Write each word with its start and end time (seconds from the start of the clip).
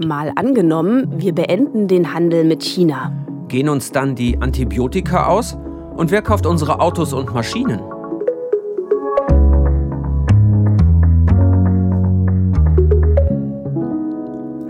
Mal 0.00 0.30
angenommen, 0.36 1.20
wir 1.20 1.34
beenden 1.34 1.88
den 1.88 2.14
Handel 2.14 2.44
mit 2.44 2.62
China. 2.62 3.12
Gehen 3.48 3.68
uns 3.68 3.90
dann 3.90 4.14
die 4.14 4.38
Antibiotika 4.40 5.26
aus? 5.26 5.58
Und 5.96 6.12
wer 6.12 6.22
kauft 6.22 6.46
unsere 6.46 6.78
Autos 6.78 7.12
und 7.12 7.34
Maschinen? 7.34 7.80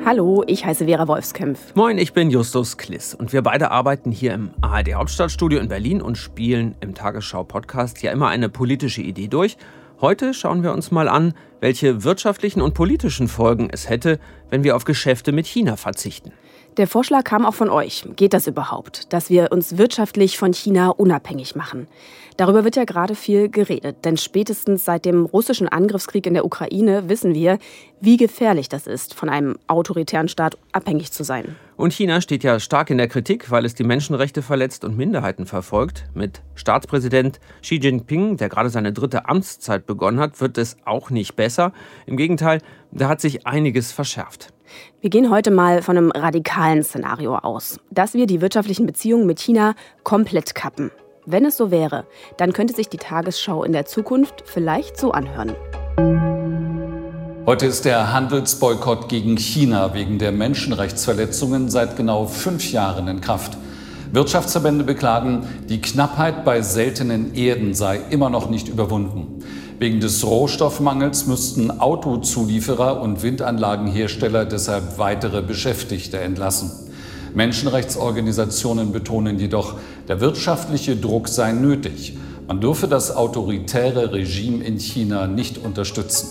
Hallo, 0.07 0.45
ich 0.47 0.65
heiße 0.65 0.87
Vera 0.87 1.07
Wolfskämpf. 1.07 1.75
Moin, 1.75 1.99
ich 1.99 2.15
bin 2.15 2.31
Justus 2.31 2.79
Kliss 2.79 3.15
und 3.15 3.35
wir 3.35 3.43
beide 3.43 3.71
arbeiten 3.71 4.11
hier 4.11 4.33
im 4.33 4.53
ARD 4.63 4.95
Hauptstadtstudio 4.95 5.61
in 5.61 5.69
Berlin 5.69 6.01
und 6.01 6.17
spielen 6.17 6.75
im 6.81 6.95
Tagesschau-Podcast 6.95 8.03
ja 8.03 8.13
immer 8.13 8.29
eine 8.29 8.49
politische 8.49 9.03
Idee 9.03 9.29
durch. 9.29 9.59
Heute 10.01 10.33
schauen 10.33 10.63
wir 10.63 10.73
uns 10.73 10.93
mal 10.93 11.09
an, 11.09 11.35
welche 11.59 12.05
wirtschaftlichen 12.05 12.63
und 12.63 12.73
politischen 12.73 13.27
Folgen 13.27 13.69
es 13.73 13.89
hätte, 13.89 14.21
wenn 14.49 14.63
wir 14.63 14.77
auf 14.77 14.85
Geschäfte 14.85 15.33
mit 15.33 15.49
China 15.49 15.77
verzichten. 15.77 16.31
Der 16.77 16.87
Vorschlag 16.87 17.25
kam 17.25 17.45
auch 17.45 17.55
von 17.55 17.69
euch. 17.69 18.05
Geht 18.15 18.33
das 18.33 18.47
überhaupt, 18.47 19.13
dass 19.13 19.29
wir 19.29 19.51
uns 19.51 19.77
wirtschaftlich 19.77 20.39
von 20.39 20.53
China 20.53 20.91
unabhängig 20.91 21.57
machen? 21.57 21.89
Darüber 22.37 22.63
wird 22.63 22.77
ja 22.77 22.85
gerade 22.85 23.17
viel 23.17 23.49
geredet, 23.49 24.05
denn 24.05 24.17
spätestens 24.17 24.85
seit 24.85 25.05
dem 25.05 25.25
russischen 25.25 25.67
Angriffskrieg 25.67 26.27
in 26.27 26.35
der 26.35 26.45
Ukraine 26.45 27.09
wissen 27.09 27.35
wir, 27.35 27.59
wie 28.01 28.17
gefährlich 28.17 28.69
das 28.69 28.87
ist, 28.87 29.15
von 29.15 29.29
einem 29.29 29.57
autoritären 29.67 30.29
Staat 30.29 30.57
abhängig 30.71 31.11
zu 31.11 31.25
sein. 31.25 31.57
Und 31.79 31.93
China 31.93 32.21
steht 32.21 32.43
ja 32.43 32.59
stark 32.59 32.91
in 32.91 32.99
der 32.99 33.07
Kritik, 33.07 33.53
weil 33.53 33.65
es 33.65 33.73
die 33.73 33.85
Menschenrechte 33.85 34.43
verletzt 34.43 34.85
und 34.85 34.97
Minderheiten 34.97 35.47
verfolgt. 35.47 36.07
Mit 36.13 36.43
Staatspräsident 36.57 37.39
Xi 37.63 37.77
Jinping, 37.77 38.37
der 38.37 38.49
gerade 38.49 38.69
seine 38.69 38.93
dritte 38.93 39.29
Amtszeit 39.29 39.87
begonnen 39.87 40.19
hat, 40.19 40.41
wird 40.41 40.59
es 40.59 40.77
auch 40.85 41.11
nicht 41.11 41.37
besser. 41.37 41.73
Im 42.05 42.17
Gegenteil, 42.17 42.63
da 42.91 43.09
hat 43.09 43.21
sich 43.21 43.47
einiges 43.47 43.93
verschärft. 43.93 44.53
Wir 45.01 45.09
gehen 45.09 45.31
heute 45.31 45.53
mal 45.53 45.81
von 45.81 45.97
einem 45.97 46.11
radikalen 46.11 46.83
Szenario 46.83 47.37
aus, 47.37 47.79
dass 47.93 48.13
wir 48.13 48.27
die 48.27 48.41
wirtschaftlichen 48.41 48.85
Beziehungen 48.85 49.27
mit 49.29 49.39
China 49.39 49.77
komplett 50.03 50.57
kappen. 50.57 50.91
Wenn 51.27 51.45
es 51.45 51.57
so 51.57 51.71
wäre, 51.71 52.09
dann 52.39 52.53
könnte 52.53 52.75
sich 52.75 52.89
die 52.89 52.97
Tagesschau 52.97 53.63
in 53.63 53.73
der 53.73 53.87
Zukunft 53.87 54.43
vielleicht 54.47 54.97
so 54.97 55.13
anhören. 55.13 55.55
Heute 57.49 57.65
ist 57.65 57.87
der 57.87 58.13
Handelsboykott 58.13 59.09
gegen 59.09 59.39
China 59.39 59.95
wegen 59.95 60.19
der 60.19 60.33
Menschenrechtsverletzungen 60.33 61.71
seit 61.71 61.97
genau 61.97 62.27
fünf 62.27 62.73
Jahren 62.73 63.09
in 63.09 63.23
Kraft. 63.23 63.57
Wirtschaftsverbände 64.13 64.85
beklagen, 64.85 65.47
die 65.67 65.81
Knappheit 65.81 66.45
bei 66.45 66.61
seltenen 66.61 67.35
Erden 67.35 67.73
sei 67.73 68.01
immer 68.11 68.29
noch 68.29 68.51
nicht 68.51 68.69
überwunden. 68.69 69.43
Wegen 69.79 69.99
des 69.99 70.27
Rohstoffmangels 70.27 71.27
müssten 71.27 71.71
Autozulieferer 71.71 73.01
und 73.01 73.23
Windanlagenhersteller 73.23 74.45
deshalb 74.45 74.99
weitere 74.99 75.41
Beschäftigte 75.41 76.21
entlassen. 76.21 76.71
Menschenrechtsorganisationen 77.33 78.93
betonen 78.93 79.39
jedoch, 79.39 79.77
der 80.07 80.21
wirtschaftliche 80.21 80.97
Druck 80.97 81.29
sei 81.29 81.53
nötig. 81.53 82.15
Man 82.47 82.61
dürfe 82.61 82.89
das 82.89 83.17
autoritäre 83.17 84.13
Regime 84.13 84.63
in 84.63 84.79
China 84.79 85.27
nicht 85.27 85.57
unterstützen. 85.57 86.29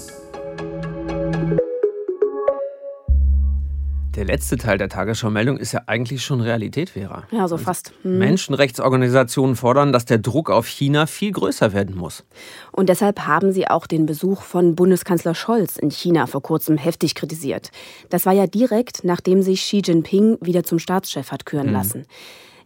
Der 4.18 4.26
letzte 4.26 4.58
Teil 4.58 4.80
der 4.80 4.90
Tagesschau-Meldung 4.90 5.58
ist 5.58 5.74
ja 5.74 5.84
eigentlich 5.86 6.26
schon 6.26 6.42
Realität, 6.42 6.90
Vera. 6.90 7.28
Ja, 7.30 7.48
so 7.48 7.58
fast. 7.58 7.94
Hm. 8.02 8.18
Menschenrechtsorganisationen 8.18 9.56
fordern, 9.56 9.94
dass 9.94 10.06
der 10.06 10.18
Druck 10.18 10.50
auf 10.50 10.66
China 10.66 11.06
viel 11.06 11.32
größer 11.32 11.72
werden 11.72 11.96
muss. 11.96 12.24
Und 12.72 12.90
deshalb 12.90 13.28
haben 13.28 13.52
sie 13.52 13.68
auch 13.68 13.86
den 13.86 14.08
Besuch 14.08 14.42
von 14.42 14.74
Bundeskanzler 14.74 15.36
Scholz 15.36 15.78
in 15.78 15.92
China 15.92 16.26
vor 16.26 16.42
kurzem 16.42 16.80
heftig 16.80 17.14
kritisiert. 17.14 17.70
Das 18.10 18.26
war 18.26 18.34
ja 18.34 18.48
direkt, 18.48 19.04
nachdem 19.04 19.44
sich 19.44 19.62
Xi 19.62 19.84
Jinping 19.86 20.40
wieder 20.42 20.64
zum 20.64 20.80
Staatschef 20.80 21.32
hat 21.32 21.46
küren 21.46 21.68
hm. 21.68 21.74
lassen. 21.74 22.06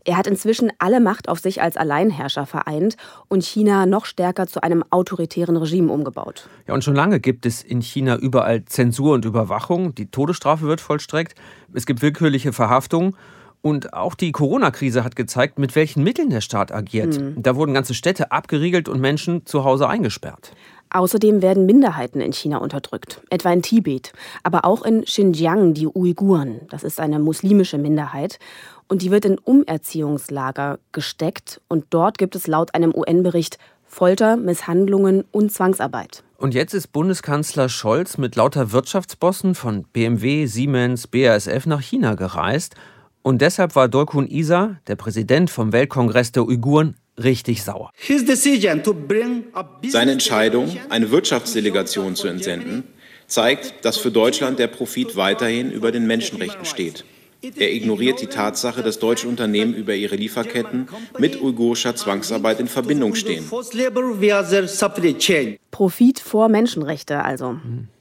Er 0.03 0.17
hat 0.17 0.25
inzwischen 0.25 0.71
alle 0.79 0.99
Macht 0.99 1.29
auf 1.29 1.39
sich 1.39 1.61
als 1.61 1.77
Alleinherrscher 1.77 2.45
vereint 2.45 2.97
und 3.27 3.43
China 3.43 3.85
noch 3.85 4.05
stärker 4.05 4.47
zu 4.47 4.63
einem 4.63 4.83
autoritären 4.89 5.57
Regime 5.57 5.91
umgebaut. 5.91 6.47
Ja, 6.67 6.73
und 6.73 6.83
schon 6.83 6.95
lange 6.95 7.19
gibt 7.19 7.45
es 7.45 7.61
in 7.61 7.81
China 7.81 8.17
überall 8.17 8.65
Zensur 8.65 9.13
und 9.13 9.25
Überwachung. 9.25 9.93
Die 9.93 10.09
Todesstrafe 10.09 10.65
wird 10.65 10.81
vollstreckt. 10.81 11.35
Es 11.73 11.85
gibt 11.85 12.01
willkürliche 12.01 12.51
Verhaftungen. 12.51 13.15
Und 13.63 13.93
auch 13.93 14.15
die 14.15 14.31
Corona-Krise 14.31 15.03
hat 15.03 15.15
gezeigt, 15.15 15.59
mit 15.59 15.75
welchen 15.75 16.03
Mitteln 16.03 16.31
der 16.31 16.41
Staat 16.41 16.71
agiert. 16.71 17.19
Mhm. 17.19 17.43
Da 17.43 17.55
wurden 17.55 17.75
ganze 17.75 17.93
Städte 17.93 18.31
abgeriegelt 18.31 18.89
und 18.89 18.99
Menschen 18.99 19.45
zu 19.45 19.63
Hause 19.63 19.87
eingesperrt. 19.87 20.53
Außerdem 20.93 21.41
werden 21.41 21.65
Minderheiten 21.65 22.19
in 22.19 22.33
China 22.33 22.57
unterdrückt, 22.57 23.21
etwa 23.29 23.51
in 23.51 23.61
Tibet, 23.61 24.11
aber 24.43 24.65
auch 24.65 24.83
in 24.83 25.05
Xinjiang 25.05 25.73
die 25.73 25.87
Uiguren. 25.87 26.61
Das 26.69 26.83
ist 26.83 26.99
eine 26.99 27.17
muslimische 27.17 27.77
Minderheit 27.77 28.39
und 28.89 29.01
die 29.01 29.09
wird 29.09 29.23
in 29.23 29.37
Umerziehungslager 29.37 30.79
gesteckt 30.91 31.61
und 31.69 31.85
dort 31.91 32.17
gibt 32.17 32.35
es 32.35 32.45
laut 32.47 32.75
einem 32.75 32.93
UN-Bericht 32.93 33.57
Folter, 33.85 34.35
Misshandlungen 34.35 35.23
und 35.31 35.51
Zwangsarbeit. 35.51 36.23
Und 36.37 36.53
jetzt 36.53 36.73
ist 36.73 36.91
Bundeskanzler 36.91 37.69
Scholz 37.69 38.17
mit 38.17 38.35
lauter 38.35 38.71
Wirtschaftsbossen 38.71 39.55
von 39.55 39.83
BMW, 39.83 40.45
Siemens, 40.45 41.07
BASF 41.07 41.65
nach 41.67 41.81
China 41.81 42.15
gereist. 42.15 42.75
Und 43.21 43.41
deshalb 43.41 43.75
war 43.75 43.87
Dolkun 43.87 44.27
Isa, 44.27 44.77
der 44.87 44.95
Präsident 44.95 45.49
vom 45.49 45.71
Weltkongress 45.71 46.31
der 46.31 46.45
Uiguren, 46.45 46.95
richtig 47.23 47.63
sauer. 47.63 47.91
Seine 49.87 50.11
Entscheidung, 50.11 50.77
eine 50.89 51.11
Wirtschaftsdelegation 51.11 52.15
zu 52.15 52.27
entsenden, 52.27 52.83
zeigt, 53.27 53.85
dass 53.85 53.97
für 53.97 54.11
Deutschland 54.11 54.59
der 54.59 54.67
Profit 54.67 55.15
weiterhin 55.15 55.71
über 55.71 55.91
den 55.91 56.05
Menschenrechten 56.05 56.65
steht. 56.65 57.05
Er 57.41 57.73
ignoriert 57.73 58.21
die 58.21 58.27
Tatsache, 58.27 58.83
dass 58.83 58.99
deutsche 58.99 59.27
Unternehmen 59.27 59.73
über 59.73 59.95
ihre 59.95 60.15
Lieferketten 60.15 60.87
mit 61.17 61.41
uigurischer 61.41 61.95
Zwangsarbeit 61.95 62.59
in 62.59 62.67
Verbindung 62.67 63.15
stehen. 63.15 63.45
Profit 65.71 66.19
vor 66.19 66.49
Menschenrechte 66.49 67.23
also. 67.23 67.55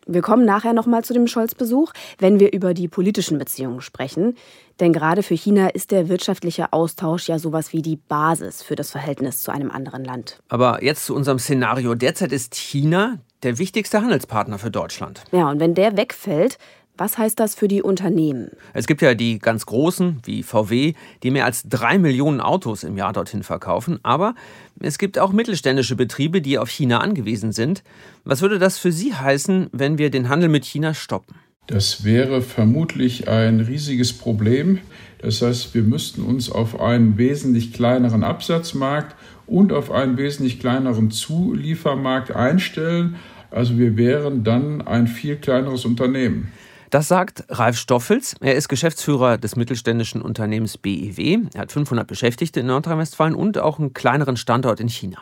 Wir 0.06 0.22
kommen 0.22 0.44
nachher 0.44 0.72
nochmal 0.72 1.04
zu 1.04 1.14
dem 1.14 1.28
Scholz-Besuch, 1.28 1.92
wenn 2.18 2.40
wir 2.40 2.52
über 2.52 2.74
die 2.74 2.88
politischen 2.88 3.38
Beziehungen 3.38 3.80
sprechen. 3.80 4.36
Denn 4.80 4.92
gerade 4.92 5.22
für 5.22 5.34
China 5.34 5.68
ist 5.68 5.92
der 5.92 6.08
wirtschaftliche 6.08 6.72
Austausch 6.72 7.28
ja 7.28 7.38
sowas 7.38 7.72
wie 7.72 7.80
die 7.80 7.96
Basis 7.96 8.62
für 8.62 8.74
das 8.74 8.90
Verhältnis 8.90 9.40
zu 9.40 9.52
einem 9.52 9.70
anderen 9.70 10.04
Land. 10.04 10.40
Aber 10.48 10.82
jetzt 10.82 11.06
zu 11.06 11.14
unserem 11.14 11.38
Szenario. 11.38 11.94
Derzeit 11.94 12.32
ist 12.32 12.56
China 12.56 13.18
der 13.42 13.58
wichtigste 13.58 14.02
Handelspartner 14.02 14.58
für 14.58 14.70
Deutschland. 14.70 15.22
Ja, 15.32 15.48
und 15.48 15.60
wenn 15.60 15.74
der 15.74 15.96
wegfällt, 15.96 16.58
was 17.00 17.16
heißt 17.16 17.40
das 17.40 17.54
für 17.54 17.66
die 17.66 17.82
Unternehmen? 17.82 18.50
Es 18.74 18.86
gibt 18.86 19.00
ja 19.00 19.14
die 19.14 19.38
ganz 19.38 19.64
großen 19.64 20.18
wie 20.24 20.42
VW, 20.42 20.92
die 21.22 21.30
mehr 21.30 21.46
als 21.46 21.62
drei 21.66 21.98
Millionen 21.98 22.42
Autos 22.42 22.84
im 22.84 22.98
Jahr 22.98 23.14
dorthin 23.14 23.42
verkaufen. 23.42 23.98
Aber 24.02 24.34
es 24.80 24.98
gibt 24.98 25.18
auch 25.18 25.32
mittelständische 25.32 25.96
Betriebe, 25.96 26.42
die 26.42 26.58
auf 26.58 26.68
China 26.68 26.98
angewiesen 26.98 27.52
sind. 27.52 27.82
Was 28.24 28.42
würde 28.42 28.58
das 28.58 28.76
für 28.76 28.92
Sie 28.92 29.14
heißen, 29.14 29.70
wenn 29.72 29.96
wir 29.96 30.10
den 30.10 30.28
Handel 30.28 30.50
mit 30.50 30.66
China 30.66 30.92
stoppen? 30.92 31.36
Das 31.66 32.04
wäre 32.04 32.42
vermutlich 32.42 33.28
ein 33.28 33.60
riesiges 33.60 34.12
Problem. 34.12 34.80
Das 35.22 35.40
heißt, 35.40 35.74
wir 35.74 35.82
müssten 35.82 36.22
uns 36.22 36.50
auf 36.50 36.80
einen 36.80 37.16
wesentlich 37.16 37.72
kleineren 37.72 38.24
Absatzmarkt 38.24 39.16
und 39.46 39.72
auf 39.72 39.90
einen 39.90 40.18
wesentlich 40.18 40.60
kleineren 40.60 41.10
Zuliefermarkt 41.10 42.32
einstellen. 42.32 43.16
Also 43.50 43.78
wir 43.78 43.96
wären 43.96 44.44
dann 44.44 44.82
ein 44.82 45.06
viel 45.06 45.36
kleineres 45.36 45.86
Unternehmen. 45.86 46.52
Das 46.90 47.06
sagt 47.06 47.44
Ralf 47.48 47.78
Stoffels. 47.78 48.34
Er 48.40 48.56
ist 48.56 48.68
Geschäftsführer 48.68 49.38
des 49.38 49.54
mittelständischen 49.54 50.22
Unternehmens 50.22 50.76
BIW. 50.76 51.46
Er 51.54 51.60
hat 51.60 51.70
500 51.70 52.04
Beschäftigte 52.04 52.58
in 52.58 52.66
Nordrhein-Westfalen 52.66 53.36
und 53.36 53.58
auch 53.58 53.78
einen 53.78 53.94
kleineren 53.94 54.36
Standort 54.36 54.80
in 54.80 54.88
China. 54.88 55.18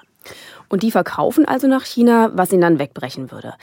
Und 0.71 0.83
die 0.83 0.91
verkaufen 0.91 1.45
also 1.45 1.67
nach 1.67 1.85
China, 1.85 2.31
was 2.35 2.53
ihn 2.53 2.63
dann 2.63 2.79
wegbrechen 2.79 3.31
würde. 3.31 3.55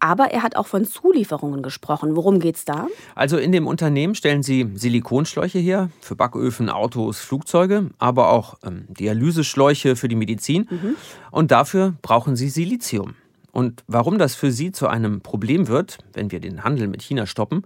Aber 0.00 0.32
er 0.32 0.42
hat 0.42 0.56
auch 0.56 0.66
von 0.66 0.84
Zulieferungen 0.84 1.62
gesprochen. 1.62 2.16
Worum 2.16 2.40
geht's 2.40 2.64
da? 2.64 2.88
Also 3.14 3.36
in 3.38 3.52
dem 3.52 3.68
Unternehmen 3.68 4.16
stellen 4.16 4.42
sie 4.42 4.68
Silikonschläuche 4.74 5.60
her 5.60 5.90
für 6.00 6.16
Backöfen, 6.16 6.68
Autos, 6.68 7.20
Flugzeuge, 7.20 7.90
aber 7.98 8.30
auch 8.30 8.56
ähm, 8.64 8.86
Dialyseschläuche 8.88 9.94
für 9.94 10.08
die 10.08 10.16
Medizin. 10.16 10.66
Mhm. 10.68 10.96
Und 11.30 11.52
dafür 11.52 11.94
brauchen 12.02 12.34
sie 12.34 12.48
Silizium. 12.48 13.14
Und 13.52 13.84
warum 13.86 14.18
das 14.18 14.34
für 14.34 14.50
Sie 14.50 14.72
zu 14.72 14.88
einem 14.88 15.20
Problem 15.20 15.68
wird, 15.68 15.98
wenn 16.14 16.32
wir 16.32 16.40
den 16.40 16.64
Handel 16.64 16.88
mit 16.88 17.02
China 17.02 17.26
stoppen, 17.26 17.62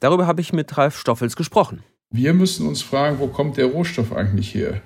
darüber 0.00 0.26
habe 0.26 0.40
ich 0.40 0.52
mit 0.52 0.76
Ralf 0.76 0.98
Stoffels 0.98 1.36
gesprochen. 1.36 1.82
Wir 2.10 2.32
müssen 2.32 2.66
uns 2.66 2.82
fragen, 2.82 3.18
wo 3.18 3.26
kommt 3.28 3.58
der 3.58 3.66
Rohstoff 3.66 4.12
eigentlich 4.12 4.54
her? 4.54 4.80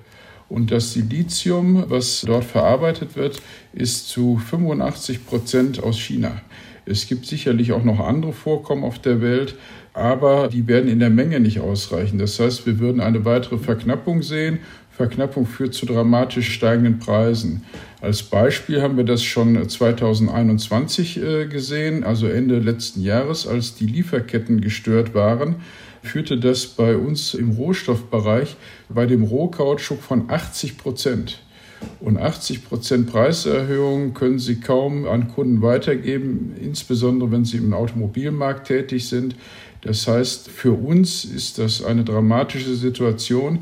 Und 0.49 0.69
das 0.71 0.91
Silizium, 0.91 1.85
was 1.87 2.21
dort 2.27 2.43
verarbeitet 2.43 3.15
wird, 3.15 3.41
ist 3.71 4.09
zu 4.09 4.37
85 4.37 5.25
Prozent 5.25 5.81
aus 5.81 5.97
China. 5.97 6.41
Es 6.85 7.07
gibt 7.07 7.25
sicherlich 7.25 7.71
auch 7.71 7.85
noch 7.85 8.01
andere 8.01 8.33
Vorkommen 8.33 8.83
auf 8.83 8.99
der 8.99 9.21
Welt, 9.21 9.55
aber 9.93 10.49
die 10.49 10.67
werden 10.67 10.89
in 10.89 10.99
der 10.99 11.09
Menge 11.09 11.39
nicht 11.39 11.61
ausreichen. 11.61 12.17
Das 12.17 12.37
heißt, 12.37 12.65
wir 12.65 12.79
würden 12.79 12.99
eine 12.99 13.23
weitere 13.23 13.57
Verknappung 13.57 14.23
sehen 14.23 14.59
Verknappung 15.01 15.45
führt 15.45 15.73
zu 15.73 15.85
dramatisch 15.85 16.53
steigenden 16.53 16.99
Preisen. 16.99 17.63
Als 18.01 18.23
Beispiel 18.23 18.81
haben 18.81 18.97
wir 18.97 19.03
das 19.03 19.23
schon 19.23 19.67
2021 19.67 21.21
äh, 21.21 21.45
gesehen, 21.47 22.03
also 22.03 22.27
Ende 22.27 22.59
letzten 22.59 23.01
Jahres, 23.01 23.47
als 23.47 23.75
die 23.75 23.85
Lieferketten 23.85 24.61
gestört 24.61 25.13
waren 25.13 25.55
führte 26.03 26.37
das 26.37 26.65
bei 26.65 26.95
uns 26.97 27.33
im 27.33 27.51
Rohstoffbereich 27.51 28.55
bei 28.89 29.05
dem 29.05 29.23
Rohkautschuk 29.23 30.01
von 30.01 30.29
80 30.29 30.77
Prozent. 30.77 31.39
Und 31.99 32.17
80 32.17 32.65
Prozent 32.65 33.11
Preiserhöhung 33.11 34.13
können 34.13 34.37
Sie 34.37 34.59
kaum 34.59 35.07
an 35.07 35.29
Kunden 35.29 35.61
weitergeben, 35.61 36.55
insbesondere 36.61 37.31
wenn 37.31 37.45
Sie 37.45 37.57
im 37.57 37.73
Automobilmarkt 37.73 38.67
tätig 38.67 39.07
sind. 39.07 39.35
Das 39.81 40.07
heißt, 40.07 40.49
für 40.49 40.73
uns 40.73 41.25
ist 41.25 41.57
das 41.57 41.83
eine 41.83 42.03
dramatische 42.03 42.75
Situation, 42.75 43.59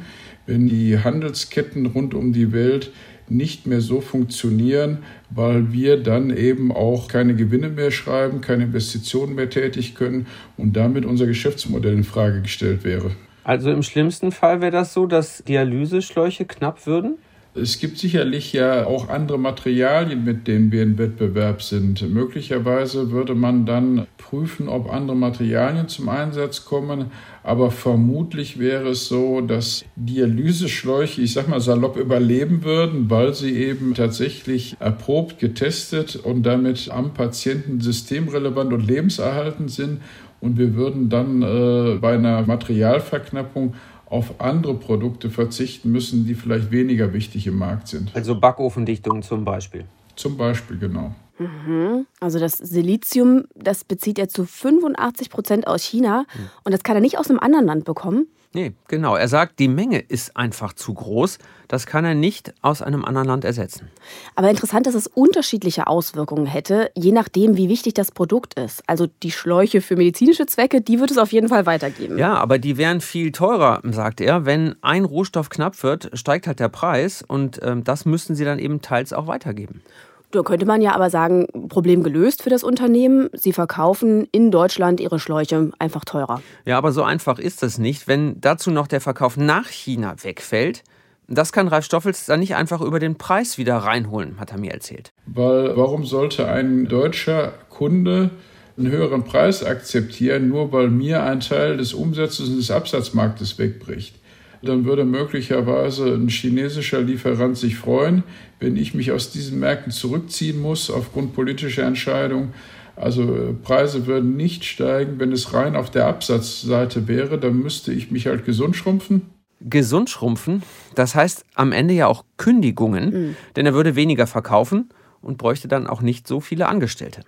wenn 0.49 0.67
die 0.67 0.97
Handelsketten 0.97 1.85
rund 1.85 2.13
um 2.13 2.33
die 2.33 2.51
Welt 2.51 2.91
nicht 3.29 3.67
mehr 3.67 3.81
so 3.81 4.01
funktionieren, 4.01 4.99
weil 5.29 5.71
wir 5.71 6.01
dann 6.01 6.35
eben 6.35 6.71
auch 6.71 7.07
keine 7.07 7.35
Gewinne 7.35 7.69
mehr 7.69 7.91
schreiben, 7.91 8.41
keine 8.41 8.63
Investitionen 8.63 9.35
mehr 9.35 9.51
tätig 9.51 9.93
können 9.93 10.25
und 10.57 10.75
damit 10.75 11.05
unser 11.05 11.27
Geschäftsmodell 11.27 11.93
in 11.93 12.03
Frage 12.03 12.41
gestellt 12.41 12.83
wäre. 12.83 13.11
Also 13.43 13.71
im 13.71 13.83
schlimmsten 13.83 14.31
Fall 14.31 14.61
wäre 14.61 14.71
das 14.71 14.93
so, 14.93 15.05
dass 15.05 15.43
Dialyseschläuche 15.43 16.45
knapp 16.45 16.87
würden? 16.87 17.17
Es 17.55 17.79
gibt 17.79 17.97
sicherlich 17.97 18.53
ja 18.53 18.85
auch 18.85 19.09
andere 19.09 19.39
Materialien, 19.39 20.23
mit 20.23 20.47
denen 20.47 20.71
wir 20.71 20.83
in 20.83 20.99
Wettbewerb 20.99 21.63
sind. 21.63 22.07
Möglicherweise 22.07 23.09
würde 23.09 23.33
man 23.33 23.65
dann 23.65 24.05
prüfen, 24.17 24.69
ob 24.69 24.93
andere 24.93 25.17
Materialien 25.17 25.87
zum 25.87 26.09
Einsatz 26.09 26.65
kommen. 26.65 27.05
Aber 27.41 27.71
vermutlich 27.71 28.59
wäre 28.59 28.89
es 28.89 29.07
so, 29.07 29.41
dass 29.41 29.83
Dialyseschläuche, 29.95 31.21
ich 31.21 31.33
sag 31.33 31.47
mal 31.47 31.59
salopp, 31.59 31.97
überleben 31.97 32.63
würden, 32.63 33.09
weil 33.09 33.33
sie 33.33 33.55
eben 33.55 33.95
tatsächlich 33.95 34.77
erprobt, 34.79 35.39
getestet 35.39 36.17
und 36.17 36.43
damit 36.43 36.91
am 36.91 37.15
Patienten 37.15 37.81
systemrelevant 37.81 38.73
und 38.73 38.85
lebenserhaltend 38.87 39.71
sind. 39.71 40.01
Und 40.39 40.57
wir 40.57 40.75
würden 40.75 41.09
dann 41.09 41.41
äh, 41.41 41.97
bei 41.99 42.13
einer 42.13 42.43
Materialverknappung 42.43 43.73
auf 44.09 44.41
andere 44.41 44.73
Produkte 44.73 45.29
verzichten 45.29 45.91
müssen, 45.91 46.25
die 46.25 46.35
vielleicht 46.35 46.71
weniger 46.71 47.13
wichtig 47.13 47.47
im 47.47 47.57
Markt 47.57 47.87
sind. 47.87 48.11
Also 48.15 48.39
Backofendichtung 48.39 49.21
zum 49.21 49.45
Beispiel. 49.45 49.85
Zum 50.15 50.37
Beispiel, 50.37 50.77
genau. 50.77 51.13
Mhm. 51.37 52.05
Also 52.19 52.39
das 52.39 52.53
Silizium, 52.53 53.45
das 53.55 53.83
bezieht 53.83 54.19
er 54.19 54.27
zu 54.27 54.45
85 54.45 55.29
Prozent 55.29 55.67
aus 55.67 55.83
China 55.83 56.25
mhm. 56.33 56.49
und 56.65 56.71
das 56.73 56.83
kann 56.83 56.95
er 56.95 57.01
nicht 57.01 57.17
aus 57.17 57.29
einem 57.29 57.39
anderen 57.39 57.65
Land 57.65 57.85
bekommen. 57.85 58.27
Nee, 58.51 58.73
genau. 58.87 59.15
Er 59.15 59.27
sagt, 59.27 59.59
die 59.59 59.67
Menge 59.67 59.99
ist 59.99 60.35
einfach 60.35 60.73
zu 60.73 60.95
groß. 60.95 61.37
Das 61.67 61.85
kann 61.85 62.03
er 62.03 62.15
nicht 62.15 62.51
aus 62.63 62.81
einem 62.81 63.05
anderen 63.05 63.27
Land 63.27 63.45
ersetzen. 63.45 63.89
Aber 64.35 64.49
interessant, 64.49 64.87
dass 64.87 64.95
es 64.95 65.05
unterschiedliche 65.05 65.85
Auswirkungen 65.85 66.47
hätte, 66.47 66.89
je 66.95 67.11
nachdem, 67.11 67.57
wie 67.57 67.69
wichtig 67.69 67.93
das 67.93 68.09
Produkt 68.09 68.55
ist. 68.55 68.81
Also 68.87 69.05
die 69.21 69.29
Schläuche 69.31 69.81
für 69.81 69.95
medizinische 69.95 70.47
Zwecke, 70.47 70.81
die 70.81 70.99
wird 70.99 71.11
es 71.11 71.19
auf 71.19 71.31
jeden 71.31 71.47
Fall 71.47 71.67
weitergeben. 71.67 72.17
Ja, 72.17 72.33
aber 72.33 72.57
die 72.57 72.77
wären 72.77 73.01
viel 73.01 73.31
teurer, 73.31 73.81
sagt 73.83 74.19
er. 74.19 74.45
Wenn 74.45 74.75
ein 74.81 75.05
Rohstoff 75.05 75.51
knapp 75.51 75.83
wird, 75.83 76.09
steigt 76.13 76.47
halt 76.47 76.59
der 76.59 76.69
Preis 76.69 77.21
und 77.21 77.61
äh, 77.61 77.75
das 77.83 78.05
müssten 78.05 78.33
sie 78.33 78.45
dann 78.45 78.57
eben 78.57 78.81
teils 78.81 79.13
auch 79.13 79.27
weitergeben. 79.27 79.83
Da 80.31 80.43
könnte 80.43 80.67
man 80.67 80.81
ja 80.81 80.93
aber 80.93 81.09
sagen, 81.09 81.47
Problem 81.69 82.03
gelöst 82.03 82.43
für 82.43 82.51
das 82.51 82.63
Unternehmen. 82.63 83.29
Sie 83.33 83.51
verkaufen 83.51 84.27
in 84.31 84.51
Deutschland 84.51 84.99
ihre 84.99 85.19
Schläuche 85.19 85.71
einfach 85.79 86.05
teurer. 86.05 86.41
Ja, 86.65 86.77
aber 86.77 86.91
so 86.91 87.01
einfach 87.01 87.39
ist 87.39 87.63
das 87.63 87.79
nicht. 87.79 88.07
Wenn 88.07 88.39
dazu 88.39 88.69
noch 88.69 88.87
der 88.87 89.01
Verkauf 89.01 89.37
nach 89.37 89.67
China 89.67 90.15
wegfällt, 90.21 90.83
das 91.27 91.51
kann 91.51 91.67
Ralf 91.67 91.85
Stoffels 91.85 92.25
dann 92.25 92.39
nicht 92.39 92.55
einfach 92.55 92.81
über 92.81 92.99
den 92.99 93.15
Preis 93.15 93.57
wieder 93.57 93.77
reinholen, 93.77 94.39
hat 94.39 94.51
er 94.51 94.59
mir 94.59 94.71
erzählt. 94.71 95.11
Weil 95.25 95.75
warum 95.75 96.05
sollte 96.05 96.47
ein 96.47 96.87
deutscher 96.87 97.53
Kunde 97.69 98.29
einen 98.77 98.89
höheren 98.89 99.23
Preis 99.23 99.63
akzeptieren, 99.63 100.47
nur 100.47 100.71
weil 100.71 100.89
mir 100.89 101.23
ein 101.23 101.39
Teil 101.39 101.77
des 101.77 101.93
Umsatzes 101.93 102.49
und 102.49 102.57
des 102.57 102.71
Absatzmarktes 102.71 103.57
wegbricht? 103.57 104.15
Dann 104.61 104.85
würde 104.85 105.05
möglicherweise 105.05 106.13
ein 106.13 106.27
chinesischer 106.27 107.01
Lieferant 107.01 107.57
sich 107.57 107.75
freuen, 107.75 108.23
wenn 108.59 108.75
ich 108.75 108.93
mich 108.93 109.11
aus 109.11 109.31
diesen 109.31 109.59
Märkten 109.59 109.91
zurückziehen 109.91 110.61
muss 110.61 110.91
aufgrund 110.91 111.33
politischer 111.33 111.83
Entscheidungen. 111.83 112.53
Also 112.95 113.23
äh, 113.23 113.53
Preise 113.53 114.07
würden 114.07 114.35
nicht 114.35 114.65
steigen, 114.65 115.19
wenn 115.19 115.31
es 115.31 115.53
rein 115.53 115.75
auf 115.75 115.89
der 115.89 116.07
Absatzseite 116.07 117.07
wäre, 117.07 117.37
dann 117.37 117.57
müsste 117.57 117.93
ich 117.93 118.11
mich 118.11 118.27
halt 118.27 118.45
gesund 118.45 118.75
schrumpfen. 118.75 119.21
Gesund 119.61 120.09
schrumpfen, 120.09 120.63
das 120.95 121.15
heißt 121.15 121.45
am 121.53 121.71
Ende 121.71 121.93
ja 121.93 122.07
auch 122.07 122.23
Kündigungen, 122.37 123.09
mhm. 123.09 123.35
denn 123.55 123.65
er 123.65 123.73
würde 123.73 123.95
weniger 123.95 124.25
verkaufen 124.27 124.89
und 125.21 125.37
bräuchte 125.37 125.67
dann 125.67 125.87
auch 125.87 126.01
nicht 126.01 126.27
so 126.27 126.39
viele 126.39 126.67
Angestellte. 126.67 127.21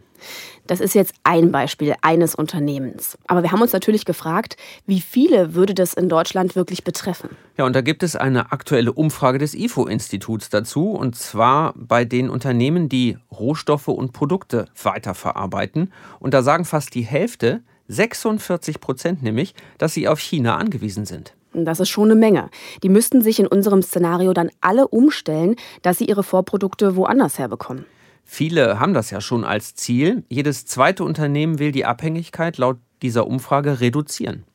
Das 0.67 0.79
ist 0.79 0.95
jetzt 0.95 1.13
ein 1.23 1.51
Beispiel 1.51 1.95
eines 2.01 2.35
Unternehmens. 2.35 3.17
Aber 3.27 3.43
wir 3.43 3.51
haben 3.51 3.61
uns 3.61 3.73
natürlich 3.73 4.05
gefragt, 4.05 4.57
wie 4.85 5.01
viele 5.01 5.53
würde 5.53 5.73
das 5.73 5.93
in 5.93 6.09
Deutschland 6.09 6.55
wirklich 6.55 6.83
betreffen? 6.83 7.29
Ja, 7.57 7.65
und 7.65 7.75
da 7.75 7.81
gibt 7.81 8.03
es 8.03 8.15
eine 8.15 8.51
aktuelle 8.51 8.93
Umfrage 8.93 9.37
des 9.37 9.53
IFO-Instituts 9.53 10.49
dazu, 10.49 10.91
und 10.91 11.15
zwar 11.15 11.73
bei 11.75 12.05
den 12.05 12.29
Unternehmen, 12.29 12.89
die 12.89 13.17
Rohstoffe 13.31 13.87
und 13.87 14.13
Produkte 14.13 14.67
weiterverarbeiten. 14.81 15.91
Und 16.19 16.33
da 16.33 16.43
sagen 16.43 16.65
fast 16.65 16.95
die 16.95 17.01
Hälfte, 17.01 17.61
46 17.87 18.79
Prozent 18.79 19.21
nämlich, 19.21 19.53
dass 19.77 19.93
sie 19.93 20.07
auf 20.07 20.19
China 20.19 20.57
angewiesen 20.57 21.05
sind. 21.05 21.33
Das 21.53 21.81
ist 21.81 21.89
schon 21.89 22.09
eine 22.09 22.15
Menge. 22.15 22.49
Die 22.81 22.89
müssten 22.89 23.21
sich 23.21 23.39
in 23.39 23.47
unserem 23.47 23.81
Szenario 23.81 24.33
dann 24.33 24.51
alle 24.61 24.87
umstellen, 24.87 25.57
dass 25.81 25.97
sie 25.97 26.05
ihre 26.05 26.23
Vorprodukte 26.23 26.95
woanders 26.95 27.39
herbekommen. 27.39 27.85
Viele 28.33 28.79
haben 28.79 28.93
das 28.93 29.11
ja 29.11 29.19
schon 29.19 29.43
als 29.43 29.75
Ziel. 29.75 30.23
Jedes 30.29 30.65
zweite 30.65 31.03
Unternehmen 31.03 31.59
will 31.59 31.73
die 31.73 31.83
Abhängigkeit 31.83 32.57
laut 32.57 32.77
dieser 33.01 33.27
Umfrage 33.27 33.81
reduzieren. 33.81 34.45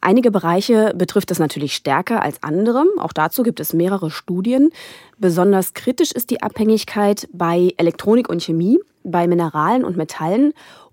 Einige 0.00 0.30
Bereiche 0.30 0.94
betrifft 0.94 1.32
es 1.32 1.40
natürlich 1.40 1.74
stärker 1.74 2.22
als 2.22 2.40
andere. 2.44 2.84
Auch 2.98 3.12
dazu 3.12 3.42
gibt 3.42 3.58
es 3.58 3.72
mehrere 3.72 4.12
Studien. 4.12 4.70
Besonders 5.18 5.74
kritisch 5.74 6.12
ist 6.12 6.30
die 6.30 6.40
Abhängigkeit 6.40 7.28
bei 7.32 7.74
Elektronik 7.78 8.28
und 8.28 8.44
Chemie, 8.44 8.78
bei 9.02 9.26
Mineralen 9.26 9.82
und 9.84 9.96
Metallen 9.96 10.52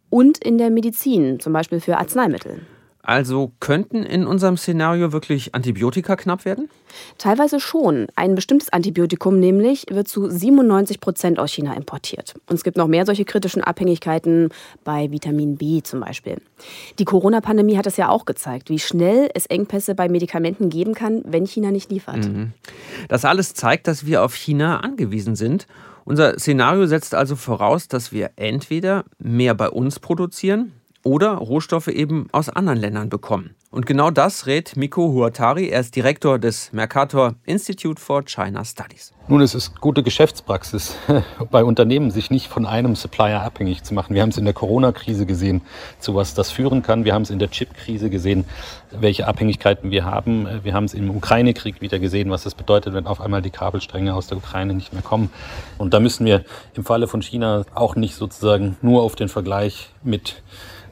und 0.10 0.40
in 0.40 0.58
der 0.58 0.72
Medizin, 0.72 1.40
zum 1.40 1.54
Beispiel 1.54 1.82
für 1.82 2.00
Arzneimittel. 2.00 2.66
Also 3.06 3.52
könnten 3.60 4.04
in 4.04 4.26
unserem 4.26 4.56
Szenario 4.56 5.12
wirklich 5.12 5.54
Antibiotika 5.54 6.16
knapp 6.16 6.46
werden? 6.46 6.70
Teilweise 7.18 7.60
schon. 7.60 8.08
Ein 8.16 8.34
bestimmtes 8.34 8.72
Antibiotikum 8.72 9.42
nämlich 9.42 9.86
wird 9.90 10.08
zu 10.08 10.30
97 10.30 11.02
Prozent 11.02 11.38
aus 11.38 11.52
China 11.52 11.74
importiert. 11.74 12.34
Und 12.48 12.56
es 12.56 12.64
gibt 12.64 12.78
noch 12.78 12.88
mehr 12.88 13.06
solche 13.06 13.26
kritischen 13.26 13.62
Abhängigkeiten 13.62 14.50
bei 14.86 15.12
Vitamin 15.12 15.58
B 15.58 15.82
zum 15.84 16.00
Beispiel. 16.00 16.38
Die 16.98 17.04
Corona-Pandemie 17.04 17.76
hat 17.76 17.88
es 17.88 17.98
ja 17.98 18.08
auch 18.08 18.24
gezeigt, 18.24 18.70
wie 18.70 18.80
schnell 18.80 19.30
es 19.34 19.48
Engpässe 19.48 19.96
bei 19.96 20.08
Medikamenten 20.08 20.70
geben 20.70 20.94
kann, 20.94 21.24
wenn 21.26 21.46
China 21.46 21.72
nicht 21.72 21.92
liefert. 21.92 22.26
Mhm. 22.26 22.54
Das 23.10 23.26
alles 23.26 23.54
zeigt, 23.54 23.88
dass 23.88 24.06
wir 24.06 24.24
auf 24.24 24.34
China 24.34 24.80
angewiesen 24.80 25.36
sind. 25.36 25.68
Unser 26.06 26.40
Szenario 26.40 26.86
setzt 26.86 27.16
also 27.16 27.36
voraus, 27.36 27.90
dass 27.90 28.14
wir 28.14 28.32
entweder 28.38 29.04
mehr 29.20 29.56
bei 29.56 29.70
uns 29.70 30.00
produzieren, 30.00 30.72
oder 31.04 31.34
Rohstoffe 31.36 31.88
eben 31.88 32.28
aus 32.32 32.50
anderen 32.50 32.80
Ländern 32.80 33.10
bekommen. 33.10 33.56
Und 33.74 33.88
genau 33.88 34.12
das 34.12 34.46
rät 34.46 34.76
Miko 34.76 35.12
Huatari. 35.14 35.70
Er 35.70 35.80
ist 35.80 35.96
Direktor 35.96 36.38
des 36.38 36.72
Mercator 36.74 37.34
Institute 37.44 38.00
for 38.00 38.24
China 38.24 38.64
Studies. 38.64 39.14
Nun, 39.28 39.42
es 39.42 39.56
ist 39.56 39.82
gute 39.82 40.04
Geschäftspraxis 40.04 40.96
bei 41.50 41.64
Unternehmen, 41.64 42.12
sich 42.12 42.30
nicht 42.30 42.48
von 42.48 42.68
einem 42.68 42.96
Supplier 42.96 43.42
abhängig 43.42 43.82
zu 43.82 43.96
machen. 43.96 44.14
Wir 44.14 44.22
haben 44.22 44.30
es 44.30 44.38
in 44.38 44.46
der 44.46 44.54
Corona-Krise 44.54 45.26
gesehen, 45.26 45.62
zu 45.98 46.14
was 46.14 46.36
das 46.36 46.52
führen 46.52 46.84
kann. 46.84 47.04
Wir 47.04 47.16
haben 47.16 47.24
es 47.24 47.32
in 47.32 47.40
der 47.40 47.50
Chip-Krise 47.50 48.12
gesehen, 48.12 48.46
welche 48.92 49.28
Abhängigkeiten 49.28 49.90
wir 49.90 50.06
haben. 50.06 50.48
Wir 50.64 50.76
haben 50.76 50.86
es 50.86 50.94
im 50.94 51.10
Ukraine-Krieg 51.10 51.82
wieder 51.82 51.98
gesehen, 51.98 52.30
was 52.30 52.44
das 52.44 52.54
bedeutet, 52.54 52.94
wenn 52.94 53.08
auf 53.08 53.22
einmal 53.22 53.42
die 53.42 53.50
Kabelstränge 53.50 54.14
aus 54.14 54.28
der 54.28 54.38
Ukraine 54.38 54.76
nicht 54.76 54.94
mehr 54.94 55.02
kommen. 55.02 55.32
Und 55.80 55.96
da 55.96 56.00
müssen 56.00 56.28
wir 56.28 56.46
im 56.76 56.86
Falle 56.86 57.08
von 57.08 57.24
China 57.24 57.66
auch 57.74 57.96
nicht 57.96 58.14
sozusagen 58.14 58.78
nur 58.84 59.02
auf 59.02 59.16
den 59.16 59.30
Vergleich 59.30 59.90
mit 60.04 60.44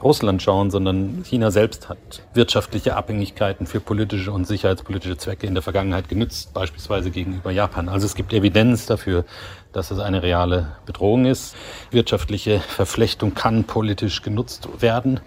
Russland 0.03 0.41
schauen, 0.41 0.71
sondern 0.71 1.23
China 1.25 1.51
selbst 1.51 1.89
hat 1.89 1.97
wirtschaftliche 2.33 2.95
Abhängigkeiten 2.95 3.67
für 3.67 3.79
politische 3.79 4.31
und 4.31 4.45
sicherheitspolitische 4.45 5.17
Zwecke 5.17 5.47
in 5.47 5.53
der 5.53 5.63
Vergangenheit 5.63 6.09
genützt, 6.09 6.53
beispielsweise 6.53 7.11
gegenüber 7.11 7.51
Japan. 7.51 7.89
Also 7.89 8.05
es 8.05 8.15
gibt 8.15 8.33
Evidenz 8.33 8.85
dafür, 8.85 9.25
dass 9.73 9.91
es 9.91 9.99
eine 9.99 10.23
reale 10.23 10.73
Bedrohung 10.85 11.25
ist. 11.25 11.55
Wirtschaftliche 11.91 12.59
Verflechtung 12.59 13.33
kann 13.33 13.63
politisch 13.63 14.21
genutzt 14.21 14.67
werden. 14.81 15.19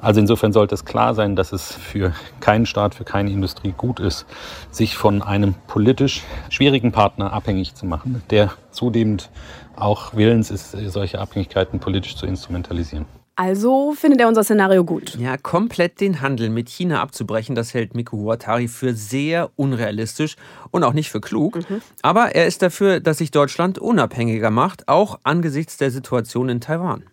Also 0.00 0.20
insofern 0.20 0.52
sollte 0.52 0.74
es 0.74 0.84
klar 0.84 1.14
sein, 1.14 1.34
dass 1.34 1.52
es 1.52 1.72
für 1.72 2.14
keinen 2.40 2.66
Staat, 2.66 2.94
für 2.94 3.04
keine 3.04 3.30
Industrie 3.30 3.74
gut 3.76 3.98
ist, 3.98 4.26
sich 4.70 4.96
von 4.96 5.22
einem 5.22 5.54
politisch 5.66 6.22
schwierigen 6.50 6.92
Partner 6.92 7.32
abhängig 7.32 7.74
zu 7.74 7.86
machen, 7.86 8.22
der 8.30 8.52
zudem 8.70 9.16
auch 9.74 10.14
willens 10.14 10.50
ist, 10.50 10.72
solche 10.72 11.18
Abhängigkeiten 11.18 11.80
politisch 11.80 12.16
zu 12.16 12.26
instrumentalisieren. 12.26 13.17
Also 13.38 13.92
findet 13.92 14.20
er 14.20 14.26
unser 14.26 14.42
Szenario 14.42 14.84
gut. 14.84 15.14
Ja, 15.16 15.36
komplett 15.36 16.00
den 16.00 16.22
Handel 16.22 16.50
mit 16.50 16.68
China 16.68 17.00
abzubrechen, 17.00 17.54
das 17.54 17.72
hält 17.72 17.94
Miko 17.94 18.16
Huatari 18.16 18.66
für 18.66 18.94
sehr 18.94 19.50
unrealistisch 19.54 20.34
und 20.72 20.82
auch 20.82 20.92
nicht 20.92 21.08
für 21.08 21.20
klug. 21.20 21.54
Mhm. 21.54 21.80
Aber 22.02 22.34
er 22.34 22.48
ist 22.48 22.62
dafür, 22.62 22.98
dass 22.98 23.18
sich 23.18 23.30
Deutschland 23.30 23.78
unabhängiger 23.78 24.50
macht, 24.50 24.88
auch 24.88 25.20
angesichts 25.22 25.76
der 25.76 25.92
Situation 25.92 26.48
in 26.48 26.60
Taiwan. 26.60 27.04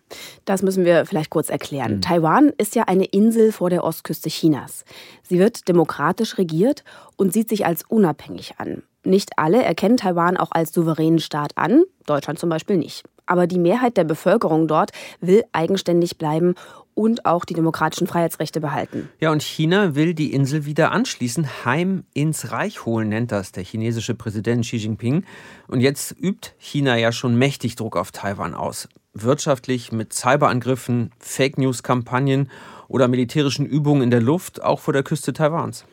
Das 0.44 0.62
müssen 0.62 0.84
wir 0.84 1.06
vielleicht 1.06 1.30
kurz 1.30 1.48
erklären. 1.48 1.98
Mhm. 1.98 2.00
Taiwan 2.00 2.52
ist 2.58 2.74
ja 2.74 2.82
eine 2.88 3.04
Insel 3.04 3.52
vor 3.52 3.70
der 3.70 3.84
Ostküste 3.84 4.28
Chinas. 4.28 4.84
Sie 5.22 5.38
wird 5.38 5.68
demokratisch 5.68 6.38
regiert 6.38 6.82
und 7.14 7.32
sieht 7.32 7.48
sich 7.48 7.66
als 7.66 7.84
unabhängig 7.86 8.54
an. 8.58 8.82
Nicht 9.04 9.38
alle 9.38 9.62
erkennen 9.62 9.96
Taiwan 9.96 10.36
auch 10.36 10.50
als 10.50 10.72
souveränen 10.72 11.20
Staat 11.20 11.52
an, 11.54 11.84
Deutschland 12.04 12.40
zum 12.40 12.48
Beispiel 12.48 12.78
nicht. 12.78 13.04
Aber 13.26 13.46
die 13.46 13.58
Mehrheit 13.58 13.96
der 13.96 14.04
Bevölkerung 14.04 14.68
dort 14.68 14.92
will 15.20 15.44
eigenständig 15.52 16.16
bleiben 16.16 16.54
und 16.96 17.26
auch 17.26 17.44
die 17.44 17.54
demokratischen 17.54 18.06
Freiheitsrechte 18.06 18.60
behalten. 18.60 19.10
Ja, 19.20 19.30
und 19.30 19.42
China 19.42 19.94
will 19.94 20.14
die 20.14 20.32
Insel 20.32 20.64
wieder 20.64 20.92
anschließen, 20.92 21.46
heim 21.64 22.04
ins 22.14 22.52
Reich 22.52 22.86
holen, 22.86 23.10
nennt 23.10 23.32
das 23.32 23.52
der 23.52 23.64
chinesische 23.64 24.14
Präsident 24.14 24.64
Xi 24.64 24.78
Jinping. 24.78 25.24
Und 25.68 25.80
jetzt 25.80 26.16
übt 26.18 26.52
China 26.56 26.96
ja 26.96 27.12
schon 27.12 27.36
mächtig 27.36 27.76
Druck 27.76 27.96
auf 27.96 28.12
Taiwan 28.12 28.54
aus. 28.54 28.88
Wirtschaftlich 29.12 29.92
mit 29.92 30.14
Cyberangriffen, 30.14 31.10
Fake 31.18 31.58
News-Kampagnen 31.58 32.50
oder 32.88 33.08
militärischen 33.08 33.66
Übungen 33.66 34.02
in 34.02 34.10
der 34.10 34.22
Luft, 34.22 34.62
auch 34.62 34.80
vor 34.80 34.94
der 34.94 35.02
Küste 35.02 35.34
Taiwans. 35.34 35.84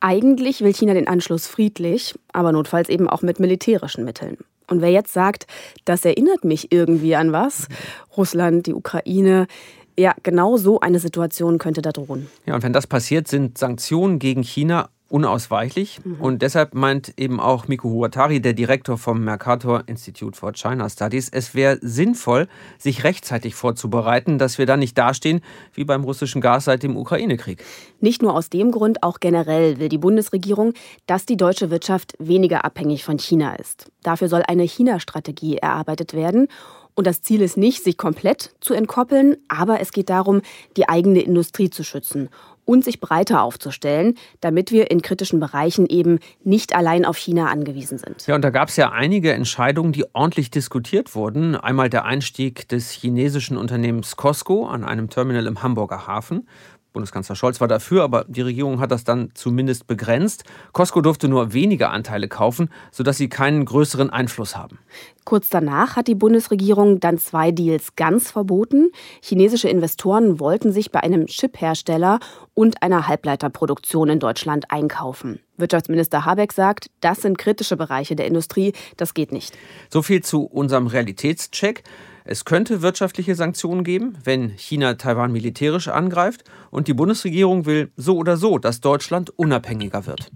Eigentlich 0.00 0.60
will 0.60 0.74
China 0.74 0.92
den 0.92 1.08
Anschluss 1.08 1.46
friedlich, 1.46 2.18
aber 2.32 2.52
notfalls 2.52 2.90
eben 2.90 3.08
auch 3.08 3.22
mit 3.22 3.40
militärischen 3.40 4.04
Mitteln. 4.04 4.36
Und 4.70 4.80
wer 4.80 4.90
jetzt 4.90 5.12
sagt, 5.12 5.46
das 5.84 6.04
erinnert 6.04 6.44
mich 6.44 6.72
irgendwie 6.72 7.16
an 7.16 7.32
was, 7.32 7.66
Russland, 8.16 8.66
die 8.66 8.74
Ukraine, 8.74 9.46
ja, 9.98 10.14
genau 10.22 10.56
so 10.56 10.80
eine 10.80 11.00
Situation 11.00 11.58
könnte 11.58 11.82
da 11.82 11.90
drohen. 11.90 12.28
Ja, 12.46 12.54
und 12.54 12.62
wenn 12.62 12.72
das 12.72 12.86
passiert, 12.86 13.28
sind 13.28 13.58
Sanktionen 13.58 14.18
gegen 14.18 14.42
China 14.42 14.88
unausweichlich. 15.10 16.00
Mhm. 16.04 16.20
Und 16.20 16.42
deshalb 16.42 16.74
meint 16.74 17.12
eben 17.18 17.40
auch 17.40 17.68
Miko 17.68 17.90
Huatari, 17.90 18.40
der 18.40 18.52
Direktor 18.52 18.96
vom 18.96 19.24
Mercator 19.24 19.82
Institute 19.86 20.38
for 20.38 20.52
China 20.52 20.88
Studies, 20.88 21.28
es 21.28 21.54
wäre 21.54 21.78
sinnvoll, 21.82 22.48
sich 22.78 23.04
rechtzeitig 23.04 23.54
vorzubereiten, 23.54 24.38
dass 24.38 24.58
wir 24.58 24.66
dann 24.66 24.80
nicht 24.80 24.96
dastehen 24.96 25.40
wie 25.74 25.84
beim 25.84 26.04
russischen 26.04 26.40
Gas 26.40 26.66
seit 26.66 26.82
dem 26.82 26.96
Ukraine-Krieg. 26.96 27.62
Nicht 28.00 28.22
nur 28.22 28.34
aus 28.34 28.48
dem 28.50 28.70
Grund, 28.70 29.02
auch 29.02 29.20
generell 29.20 29.78
will 29.78 29.88
die 29.88 29.98
Bundesregierung, 29.98 30.72
dass 31.06 31.26
die 31.26 31.36
deutsche 31.36 31.70
Wirtschaft 31.70 32.14
weniger 32.18 32.64
abhängig 32.64 33.04
von 33.04 33.18
China 33.18 33.56
ist. 33.56 33.90
Dafür 34.02 34.28
soll 34.28 34.42
eine 34.46 34.64
China-Strategie 34.64 35.56
erarbeitet 35.56 36.14
werden. 36.14 36.48
Und 36.94 37.06
das 37.06 37.22
Ziel 37.22 37.40
ist 37.40 37.56
nicht, 37.56 37.82
sich 37.82 37.96
komplett 37.96 38.54
zu 38.60 38.74
entkoppeln, 38.74 39.36
aber 39.48 39.80
es 39.80 39.92
geht 39.92 40.10
darum, 40.10 40.42
die 40.76 40.88
eigene 40.88 41.20
Industrie 41.20 41.70
zu 41.70 41.82
schützen 41.82 42.28
und 42.70 42.84
sich 42.84 43.00
breiter 43.00 43.42
aufzustellen, 43.42 44.14
damit 44.40 44.70
wir 44.70 44.92
in 44.92 45.02
kritischen 45.02 45.40
Bereichen 45.40 45.86
eben 45.86 46.20
nicht 46.44 46.72
allein 46.72 47.04
auf 47.04 47.16
China 47.16 47.48
angewiesen 47.48 47.98
sind. 47.98 48.24
Ja, 48.28 48.36
und 48.36 48.42
da 48.42 48.50
gab 48.50 48.68
es 48.68 48.76
ja 48.76 48.92
einige 48.92 49.32
Entscheidungen, 49.32 49.90
die 49.90 50.04
ordentlich 50.12 50.52
diskutiert 50.52 51.16
wurden. 51.16 51.56
Einmal 51.56 51.90
der 51.90 52.04
Einstieg 52.04 52.68
des 52.68 52.92
chinesischen 52.92 53.56
Unternehmens 53.56 54.14
Costco 54.14 54.66
an 54.66 54.84
einem 54.84 55.10
Terminal 55.10 55.48
im 55.48 55.64
Hamburger 55.64 56.06
Hafen, 56.06 56.46
Bundeskanzler 56.92 57.36
Scholz 57.36 57.60
war 57.60 57.68
dafür, 57.68 58.02
aber 58.02 58.24
die 58.28 58.40
Regierung 58.40 58.80
hat 58.80 58.90
das 58.90 59.04
dann 59.04 59.30
zumindest 59.34 59.86
begrenzt. 59.86 60.44
Costco 60.72 61.00
durfte 61.00 61.28
nur 61.28 61.52
wenige 61.52 61.90
Anteile 61.90 62.28
kaufen, 62.28 62.68
sodass 62.90 63.16
sie 63.16 63.28
keinen 63.28 63.64
größeren 63.64 64.10
Einfluss 64.10 64.56
haben. 64.56 64.78
Kurz 65.24 65.48
danach 65.48 65.96
hat 65.96 66.08
die 66.08 66.14
Bundesregierung 66.14 66.98
dann 66.98 67.18
zwei 67.18 67.52
Deals 67.52 67.94
ganz 67.94 68.30
verboten. 68.30 68.90
Chinesische 69.22 69.68
Investoren 69.68 70.40
wollten 70.40 70.72
sich 70.72 70.90
bei 70.90 71.00
einem 71.00 71.26
Chiphersteller 71.26 72.18
und 72.54 72.82
einer 72.82 73.06
Halbleiterproduktion 73.06 74.08
in 74.08 74.18
Deutschland 74.18 74.70
einkaufen. 74.70 75.40
Wirtschaftsminister 75.56 76.24
Habeck 76.24 76.52
sagt, 76.52 76.90
das 77.00 77.22
sind 77.22 77.38
kritische 77.38 77.76
Bereiche 77.76 78.16
der 78.16 78.26
Industrie, 78.26 78.72
das 78.96 79.14
geht 79.14 79.30
nicht. 79.30 79.56
So 79.90 80.02
viel 80.02 80.22
zu 80.22 80.42
unserem 80.44 80.86
Realitätscheck. 80.86 81.84
Es 82.24 82.44
könnte 82.44 82.82
wirtschaftliche 82.82 83.34
Sanktionen 83.34 83.84
geben, 83.84 84.16
wenn 84.24 84.50
China 84.50 84.94
Taiwan 84.94 85.32
militärisch 85.32 85.88
angreift. 85.88 86.44
Und 86.70 86.88
die 86.88 86.94
Bundesregierung 86.94 87.66
will 87.66 87.90
so 87.96 88.16
oder 88.16 88.36
so, 88.36 88.58
dass 88.58 88.80
Deutschland 88.80 89.30
unabhängiger 89.38 90.06
wird. 90.06 90.30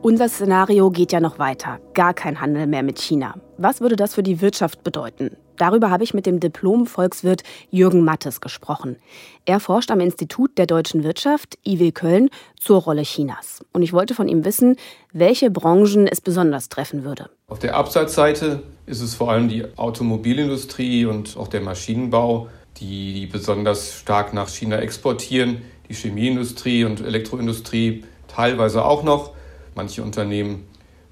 Unser 0.00 0.28
Szenario 0.28 0.90
geht 0.90 1.12
ja 1.12 1.20
noch 1.20 1.38
weiter. 1.38 1.80
Gar 1.92 2.14
kein 2.14 2.40
Handel 2.40 2.66
mehr 2.66 2.82
mit 2.82 2.98
China. 2.98 3.34
Was 3.58 3.80
würde 3.80 3.96
das 3.96 4.14
für 4.14 4.22
die 4.22 4.40
Wirtschaft 4.40 4.82
bedeuten? 4.82 5.36
Darüber 5.58 5.90
habe 5.90 6.04
ich 6.04 6.14
mit 6.14 6.24
dem 6.24 6.40
Diplom-Volkswirt 6.40 7.42
Jürgen 7.70 8.04
Mattes 8.04 8.40
gesprochen. 8.40 8.96
Er 9.44 9.60
forscht 9.60 9.90
am 9.90 10.00
Institut 10.00 10.56
der 10.56 10.66
deutschen 10.66 11.04
Wirtschaft, 11.04 11.58
IW 11.66 11.90
Köln, 11.92 12.30
zur 12.58 12.80
Rolle 12.80 13.02
Chinas. 13.02 13.64
Und 13.72 13.82
ich 13.82 13.92
wollte 13.92 14.14
von 14.14 14.28
ihm 14.28 14.44
wissen, 14.44 14.76
welche 15.12 15.50
Branchen 15.50 16.06
es 16.06 16.20
besonders 16.20 16.68
treffen 16.68 17.04
würde. 17.04 17.28
Auf 17.48 17.58
der 17.58 17.76
Absatzseite 17.76 18.62
ist 18.86 19.00
es 19.00 19.14
vor 19.14 19.30
allem 19.30 19.48
die 19.48 19.64
Automobilindustrie 19.76 21.04
und 21.04 21.36
auch 21.36 21.48
der 21.48 21.60
Maschinenbau, 21.60 22.48
die 22.78 23.26
besonders 23.26 23.94
stark 23.94 24.32
nach 24.32 24.48
China 24.48 24.78
exportieren. 24.78 25.62
Die 25.88 25.94
Chemieindustrie 25.94 26.84
und 26.84 27.00
Elektroindustrie 27.00 28.04
teilweise 28.28 28.84
auch 28.84 29.02
noch. 29.02 29.32
Manche 29.74 30.02
Unternehmen 30.02 30.64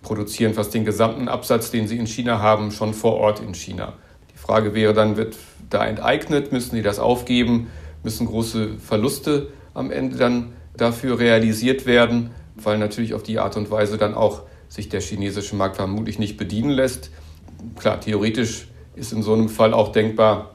produzieren 0.03 0.55
fast 0.55 0.73
den 0.75 0.85
gesamten 0.85 1.29
Absatz, 1.29 1.71
den 1.71 1.89
sie 1.89 1.97
in 1.97 2.07
China 2.07 2.41
haben, 2.41 2.71
schon 2.71 2.95
vor 2.95 3.15
Ort 3.15 3.41
in 3.41 3.55
China. 3.55 3.95
Frage 4.47 4.75
wäre 4.75 4.95
dann, 4.95 5.17
wird 5.17 5.37
da 5.71 5.85
enteignet? 5.85 6.53
Müssen 6.53 6.77
die 6.77 6.83
das 6.83 6.99
aufgeben? 6.99 7.67
Müssen 8.05 8.27
große 8.27 8.79
Verluste 8.79 9.49
am 9.75 9.91
Ende 9.91 10.17
dann 10.17 10.53
dafür 10.77 11.19
realisiert 11.19 11.85
werden? 11.85 12.31
Weil 12.55 12.79
natürlich 12.79 13.13
auf 13.15 13.25
die 13.25 13.41
Art 13.41 13.57
und 13.57 13.71
Weise 13.71 13.99
dann 13.99 14.15
auch 14.15 14.43
sich 14.69 14.89
der 14.89 15.01
chinesische 15.01 15.57
Markt 15.57 15.77
vermutlich 15.77 16.19
nicht 16.19 16.37
bedienen 16.37 16.71
lässt. 16.71 17.11
Klar, 17.77 18.01
theoretisch 18.01 18.69
ist 18.95 19.13
in 19.13 19.23
so 19.23 19.35
einem 19.35 19.49
Fall 19.49 19.75
auch 19.75 19.91
denkbar, 19.91 20.55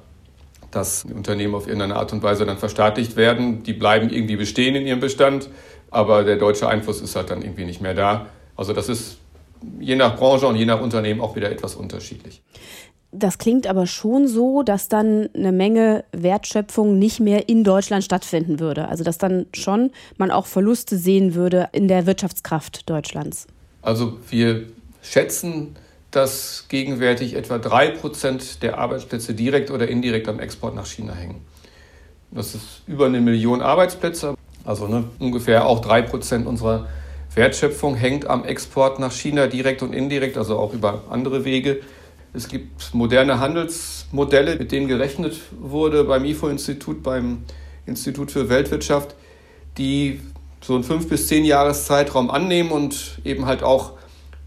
dass 0.72 1.04
Unternehmen 1.04 1.54
auf 1.54 1.68
irgendeine 1.68 1.98
Art 1.98 2.14
und 2.14 2.24
Weise 2.24 2.46
dann 2.46 2.58
verstaatlicht 2.58 3.18
werden. 3.18 3.64
Die 3.64 3.74
bleiben 3.74 4.10
irgendwie 4.10 4.38
bestehen 4.38 4.76
in 4.76 4.88
ihrem 4.88 5.02
Bestand, 5.02 5.50
aber 5.90 6.24
der 6.24 6.38
deutsche 6.38 6.70
Einfluss 6.70 7.02
ist 7.02 7.18
halt 7.18 7.30
dann 7.30 7.42
irgendwie 7.42 7.66
nicht 7.66 7.82
mehr 7.82 7.94
da. 7.94 8.28
Also 8.56 8.72
das 8.72 8.88
ist 8.88 9.18
je 9.80 9.96
nach 9.96 10.16
Branche 10.16 10.48
und 10.48 10.56
je 10.56 10.66
nach 10.66 10.82
Unternehmen 10.82 11.20
auch 11.20 11.36
wieder 11.36 11.52
etwas 11.52 11.76
unterschiedlich. 11.76 12.42
Das 13.14 13.38
klingt 13.38 13.68
aber 13.68 13.88
schon 13.88 14.28
so, 14.28 14.64
dass 14.64 14.88
dann 14.88 15.30
eine 15.36 15.52
Menge 15.52 16.06
Wertschöpfung 16.14 16.98
nicht 16.98 17.20
mehr 17.20 17.50
in 17.50 17.66
Deutschland 17.66 18.06
stattfinden 18.06 18.60
würde. 18.60 18.88
Also 18.88 19.04
dass 19.04 19.18
dann 19.18 19.48
schon 19.54 19.92
man 20.18 20.32
auch 20.32 20.46
Verluste 20.46 20.98
sehen 20.98 21.36
würde 21.36 21.68
in 21.74 21.90
der 21.90 22.06
Wirtschaftskraft 22.06 22.90
Deutschlands. 22.90 23.48
Also 23.82 24.18
wir 24.30 24.64
schätzen, 25.02 25.76
dass 26.12 26.66
gegenwärtig 26.70 27.36
etwa 27.36 27.58
drei 27.58 27.90
Prozent 27.90 28.64
der 28.64 28.78
Arbeitsplätze 28.78 29.34
direkt 29.34 29.72
oder 29.72 29.88
indirekt 29.88 30.30
am 30.30 30.40
Export 30.40 30.76
nach 30.76 30.86
China 30.86 31.14
hängen. 31.14 31.42
Das 32.32 32.56
ist 32.56 32.84
über 32.88 33.08
eine 33.08 33.20
Million 33.20 33.62
Arbeitsplätze. 33.62 34.36
Also 34.64 34.88
ne, 34.88 35.06
ungefähr 35.20 35.66
auch 35.66 35.80
drei 35.80 36.02
Prozent 36.02 36.48
unserer 36.48 36.88
Wertschöpfung 37.34 37.96
hängt 37.96 38.28
am 38.28 38.46
Export 38.46 39.00
nach 39.00 39.12
China 39.12 39.48
direkt 39.48 39.82
und 39.82 39.94
indirekt, 39.94 40.38
also 40.38 40.58
auch 40.58 40.74
über 40.74 41.04
andere 41.10 41.44
Wege. 41.46 41.82
Es 42.34 42.48
gibt 42.48 42.94
moderne 42.94 43.40
Handelsmodelle, 43.40 44.56
mit 44.56 44.72
denen 44.72 44.88
gerechnet 44.88 45.38
wurde 45.60 46.06
beim 46.06 46.24
IFO-Institut, 46.24 47.04
beim 47.04 47.44
Institut 47.86 48.32
für 48.32 48.48
Weltwirtschaft, 48.48 49.16
die 49.78 50.22
so 50.62 50.76
einen 50.76 50.86
fünf 50.86 51.10
bis 51.10 51.28
zehn 51.28 51.44
Jahreszeitraum 51.44 52.32
annehmen 52.32 52.72
und 52.72 53.20
eben 53.26 53.46
halt 53.46 53.64
auch 53.64 53.94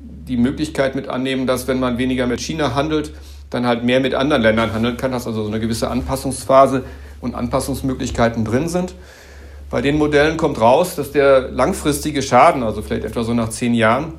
die 0.01 0.39
Möglichkeit 0.39 0.95
mit 0.95 1.09
annehmen, 1.09 1.47
dass 1.47 1.69
wenn 1.69 1.79
man 1.79 1.99
weniger 1.99 2.27
mit 2.27 2.41
China 2.41 2.75
handelt, 2.75 3.13
dann 3.51 3.67
halt 3.67 3.85
mehr 3.85 4.01
mit 4.01 4.15
anderen 4.15 4.43
Ländern 4.43 4.73
handeln 4.73 4.97
kann, 4.97 5.13
dass 5.13 5.27
also 5.27 5.43
so 5.43 5.49
eine 5.49 5.61
gewisse 5.61 5.91
Anpassungsphase 5.91 6.85
und 7.21 7.35
Anpassungsmöglichkeiten 7.35 8.47
drin 8.47 8.69
sind. 8.69 8.95
Bei 9.69 9.83
den 9.83 9.99
Modellen 9.99 10.37
kommt 10.39 10.61
raus, 10.61 10.95
dass 10.97 11.13
der 11.13 11.51
langfristige 11.51 12.23
Schaden, 12.23 12.63
also 12.63 12.81
vielleicht 12.81 13.05
etwa 13.05 13.25
so 13.25 13.35
nach 13.35 13.51
zehn 13.51 13.75
Jahren, 13.75 14.15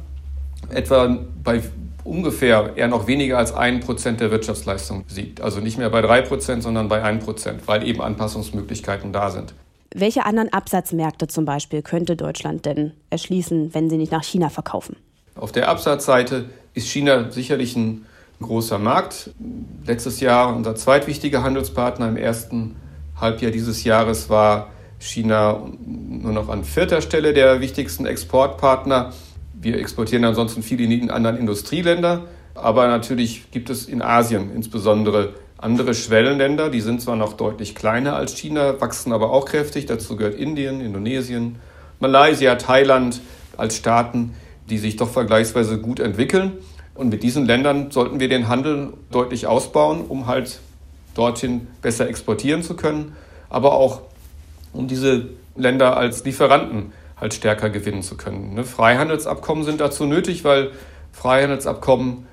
etwa 0.69 1.17
bei 1.43 1.62
ungefähr 2.06 2.74
eher 2.78 2.88
noch 2.88 3.08
weniger 3.08 3.38
als 3.38 3.54
ein 3.54 3.82
Prozent 3.82 4.22
der 4.22 4.32
Wirtschaftsleistung 4.32 5.04
liegt. 5.14 5.42
Also 5.42 5.60
nicht 5.60 5.78
mehr 5.78 5.90
bei 5.90 6.02
drei 6.02 6.22
Prozent, 6.22 6.64
sondern 6.64 6.88
bei 6.88 7.04
ein 7.04 7.20
Prozent, 7.20 7.68
weil 7.68 7.86
eben 7.86 8.02
Anpassungsmöglichkeiten 8.02 9.12
da 9.12 9.32
sind. 9.32 9.54
Welche 9.94 10.26
anderen 10.26 10.52
Absatzmärkte 10.54 11.28
zum 11.28 11.46
Beispiel 11.46 11.82
könnte 11.82 12.16
Deutschland 12.16 12.66
denn 12.66 12.92
erschließen, 13.10 13.74
wenn 13.74 13.90
sie 13.90 13.98
nicht 13.98 14.12
nach 14.12 14.24
China 14.24 14.50
verkaufen? 14.50 14.98
Auf 15.36 15.52
der 15.52 15.68
Absatzseite 15.68 16.46
ist 16.74 16.88
China 16.90 17.32
sicherlich 17.32 17.76
ein 17.76 18.06
großer 18.42 18.78
Markt. 18.78 19.32
Letztes 19.86 20.20
Jahr 20.20 20.56
unser 20.56 20.76
zweitwichtiger 20.76 21.44
Handelspartner 21.44 22.08
im 22.10 22.18
ersten 22.18 22.76
Halbjahr 23.20 23.52
dieses 23.52 23.84
Jahres 23.84 24.30
war 24.30 24.70
China 25.00 25.62
nur 25.86 26.34
noch 26.34 26.50
an 26.50 26.64
vierter 26.64 27.02
Stelle 27.02 27.34
der 27.34 27.62
wichtigsten 27.62 28.06
Exportpartner. 28.06 29.14
Wir 29.58 29.80
exportieren 29.80 30.26
ansonsten 30.26 30.64
viel 30.64 30.82
in 30.82 30.90
die 30.90 31.10
anderen 31.10 31.38
Industrieländer, 31.38 32.26
aber 32.54 32.88
natürlich 32.88 33.52
gibt 33.52 33.70
es 33.70 33.86
in 33.86 34.02
Asien 34.02 34.54
insbesondere 34.54 35.34
andere 35.58 35.94
Schwellenländer, 35.94 36.70
die 36.70 36.82
sind 36.82 37.02
zwar 37.02 37.16
noch 37.16 37.34
deutlich 37.34 37.76
kleiner 37.76 38.16
als 38.16 38.36
China, 38.36 38.80
wachsen 38.82 39.14
aber 39.14 39.32
auch 39.32 39.46
kräftig. 39.46 39.86
Dazu 39.86 40.18
gehört 40.18 40.36
Indien, 40.36 40.82
Indonesien, 40.82 41.56
Malaysia, 42.00 42.56
Thailand 42.56 43.22
als 43.56 43.78
Staaten, 43.78 44.34
die 44.70 44.78
sich 44.78 44.98
doch 44.98 45.10
vergleichsweise 45.10 45.80
gut 45.80 46.00
entwickeln. 46.00 46.54
Und 46.94 47.10
mit 47.10 47.24
diesen 47.24 47.46
Ländern 47.46 47.92
sollten 47.92 48.20
wir 48.20 48.30
den 48.30 48.48
Handel 48.48 48.94
deutlich 49.12 49.48
ausbauen, 49.48 50.02
um 50.08 50.28
halt 50.28 50.60
dorthin 51.14 51.68
besser 51.82 52.08
exportieren 52.08 52.62
zu 52.62 52.76
können, 52.76 53.16
aber 53.50 53.74
auch 53.74 54.02
um 54.74 54.88
diese 54.88 55.30
Länder 55.56 55.96
als 55.96 56.26
Lieferanten 56.26 56.92
halt 57.25 57.34
stärker 57.34 57.70
gewinnen 57.70 58.03
zu 58.03 58.17
können. 58.17 58.53
Ne? 58.53 58.63
Freihandelsabkommen 58.63 59.63
sind 59.63 59.82
dazu 59.82 60.05
nötig, 60.05 60.44
weil 60.44 60.72
Freihandelsabkommen 61.12 62.27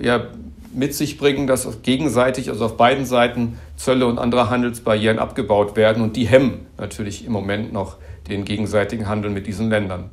ja 0.00 0.26
mit 0.74 0.94
sich 0.94 1.18
bringen, 1.18 1.46
dass 1.46 1.82
gegenseitig, 1.82 2.48
also 2.48 2.64
auf 2.64 2.76
beiden 2.76 3.04
Seiten, 3.04 3.58
Zölle 3.76 4.06
und 4.06 4.18
andere 4.18 4.50
Handelsbarrieren 4.50 5.18
abgebaut 5.18 5.76
werden. 5.76 6.02
Und 6.02 6.16
die 6.16 6.26
hemmen 6.26 6.66
natürlich 6.76 7.24
im 7.24 7.32
Moment 7.32 7.72
noch 7.72 7.98
den 8.28 8.44
gegenseitigen 8.44 9.08
Handel 9.08 9.30
mit 9.30 9.46
diesen 9.46 9.68
Ländern. 9.70 10.10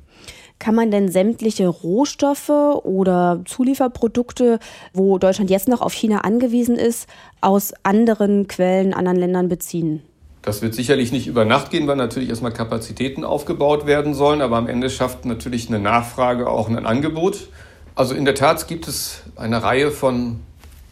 Kann 0.60 0.76
man 0.76 0.92
denn 0.92 1.10
sämtliche 1.10 1.68
Rohstoffe 1.68 2.50
oder 2.50 3.42
Zulieferprodukte, 3.46 4.60
wo 4.94 5.18
Deutschland 5.18 5.50
jetzt 5.50 5.70
noch 5.70 5.82
auf 5.82 5.94
China 5.94 6.20
angewiesen 6.20 6.76
ist, 6.76 7.08
aus 7.40 7.74
anderen 7.84 8.48
Quellen, 8.48 8.94
anderen 8.94 9.18
Ländern 9.18 9.48
beziehen? 9.48 10.04
Das 10.50 10.64
wird 10.64 10.74
sicherlich 10.74 11.12
nicht 11.12 11.28
über 11.28 11.46
Nacht 11.46 11.70
gehen, 11.70 11.86
weil 11.86 11.96
natürlich 11.96 12.30
erstmal 12.30 12.52
Kapazitäten 12.52 13.24
aufgebaut 13.24 13.86
werden 13.86 14.16
sollen, 14.16 14.42
aber 14.42 14.58
am 14.58 14.68
Ende 14.68 14.90
schafft 14.90 15.24
natürlich 15.24 15.68
eine 15.68 15.78
Nachfrage 15.78 16.50
auch 16.50 16.68
ein 16.68 16.88
Angebot. 16.88 17.50
Also 17.94 18.16
in 18.16 18.26
der 18.26 18.34
Tat 18.34 18.68
gibt 18.68 18.88
es 18.88 19.22
eine 19.36 19.62
Reihe 19.62 19.92
von 19.92 20.40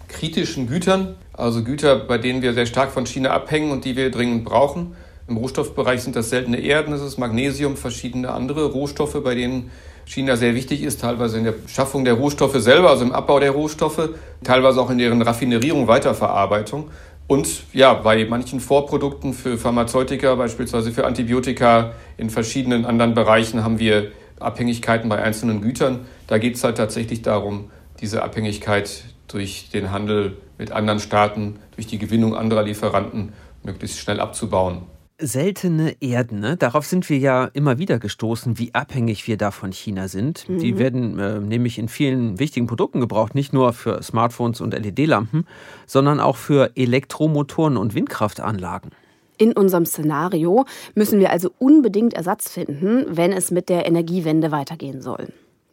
kritischen 0.10 0.68
Gütern, 0.68 1.16
also 1.34 1.64
Güter, 1.64 1.96
bei 1.96 2.20
denen 2.20 2.44
wir 2.44 2.54
sehr 2.54 2.68
stark 2.68 2.92
von 2.92 3.08
China 3.08 3.32
abhängen 3.32 3.72
und 3.72 3.84
die 3.84 3.96
wir 3.96 4.12
dringend 4.12 4.46
brauchen. 4.46 4.96
Im 5.28 5.38
Rohstoffbereich 5.38 6.04
sind 6.04 6.16
das 6.16 6.30
seltene 6.30 6.60
Erden, 6.60 6.92
das 6.92 7.02
ist 7.02 7.18
Magnesium, 7.18 7.78
verschiedene 7.78 8.30
andere 8.30 8.66
Rohstoffe, 8.66 9.20
bei 9.24 9.34
denen 9.34 9.72
China 10.06 10.38
sehr 10.38 10.54
wichtig 10.54 10.84
ist, 10.84 11.02
teilweise 11.02 11.40
in 11.40 11.46
der 11.46 11.56
Schaffung 11.66 12.06
der 12.06 12.14
Rohstoffe 12.14 12.60
selber, 12.60 12.92
also 12.92 13.04
im 13.04 13.12
Abbau 13.12 13.40
der 13.40 13.52
Rohstoffe, 13.52 14.10
teilweise 14.44 14.80
auch 14.80 14.92
in 14.92 15.00
deren 15.00 15.24
Raffinerierung, 15.24 15.88
Weiterverarbeitung. 15.88 16.92
Und 17.28 17.64
ja, 17.74 17.94
bei 17.94 18.26
manchen 18.26 18.62
Vorprodukten 18.62 19.34
für 19.34 19.58
Pharmazeutika, 19.58 20.36
beispielsweise 20.36 20.92
für 20.92 21.06
Antibiotika, 21.06 21.94
in 22.16 22.30
verschiedenen 22.30 22.86
anderen 22.86 23.14
Bereichen 23.14 23.64
haben 23.64 23.80
wir 23.80 24.12
Abhängigkeiten 24.40 25.10
bei 25.10 25.22
einzelnen 25.22 25.62
Gütern. 25.62 26.06
Da 26.28 26.38
geht 26.38 26.56
es 26.56 26.64
halt 26.64 26.78
tatsächlich 26.78 27.22
darum, 27.24 27.70
diese 28.00 28.24
Abhängigkeit 28.24 29.04
durch 29.28 29.70
den 29.74 29.92
Handel 29.92 30.38
mit 30.58 30.72
anderen 30.72 31.00
Staaten, 31.00 31.60
durch 31.76 31.88
die 31.88 31.98
Gewinnung 31.98 32.34
anderer 32.34 32.64
Lieferanten 32.64 33.34
möglichst 33.64 34.00
schnell 34.00 34.22
abzubauen 34.22 34.84
seltene 35.20 35.96
Erden, 36.00 36.40
ne? 36.40 36.58
darauf 36.58 36.86
sind 36.86 37.10
wir 37.10 37.18
ja 37.18 37.46
immer 37.46 37.80
wieder 37.80 38.00
gestoßen, 38.00 38.60
wie 38.60 38.74
abhängig 38.74 39.28
wir 39.28 39.38
da 39.38 39.52
von 39.52 39.72
China 39.72 40.08
sind. 40.08 40.48
Mhm. 40.48 40.60
Die 40.60 40.78
werden 40.78 41.20
äh, 41.20 41.40
nämlich 41.40 41.80
in 41.80 41.88
vielen 41.88 42.40
wichtigen 42.40 42.68
Produkten 42.68 43.00
gebraucht, 43.00 43.34
nicht 43.34 43.54
nur 43.54 43.74
für 43.74 44.02
Smartphones 44.04 44.62
und 44.62 44.74
LED-Lampen, 44.74 45.48
sondern 45.86 46.20
auch 46.20 46.38
für 46.38 46.72
Elektromotoren 46.76 47.78
und 47.78 47.96
Windkraftanlagen. 47.96 48.92
In 49.40 49.54
unserem 49.54 49.86
Szenario 49.86 50.66
müssen 50.96 51.20
wir 51.20 51.32
also 51.32 51.52
unbedingt 51.60 52.14
Ersatz 52.14 52.50
finden, 52.50 53.06
wenn 53.08 53.32
es 53.32 53.52
mit 53.52 53.70
der 53.70 53.86
Energiewende 53.86 54.52
weitergehen 54.52 55.02
soll. 55.02 55.28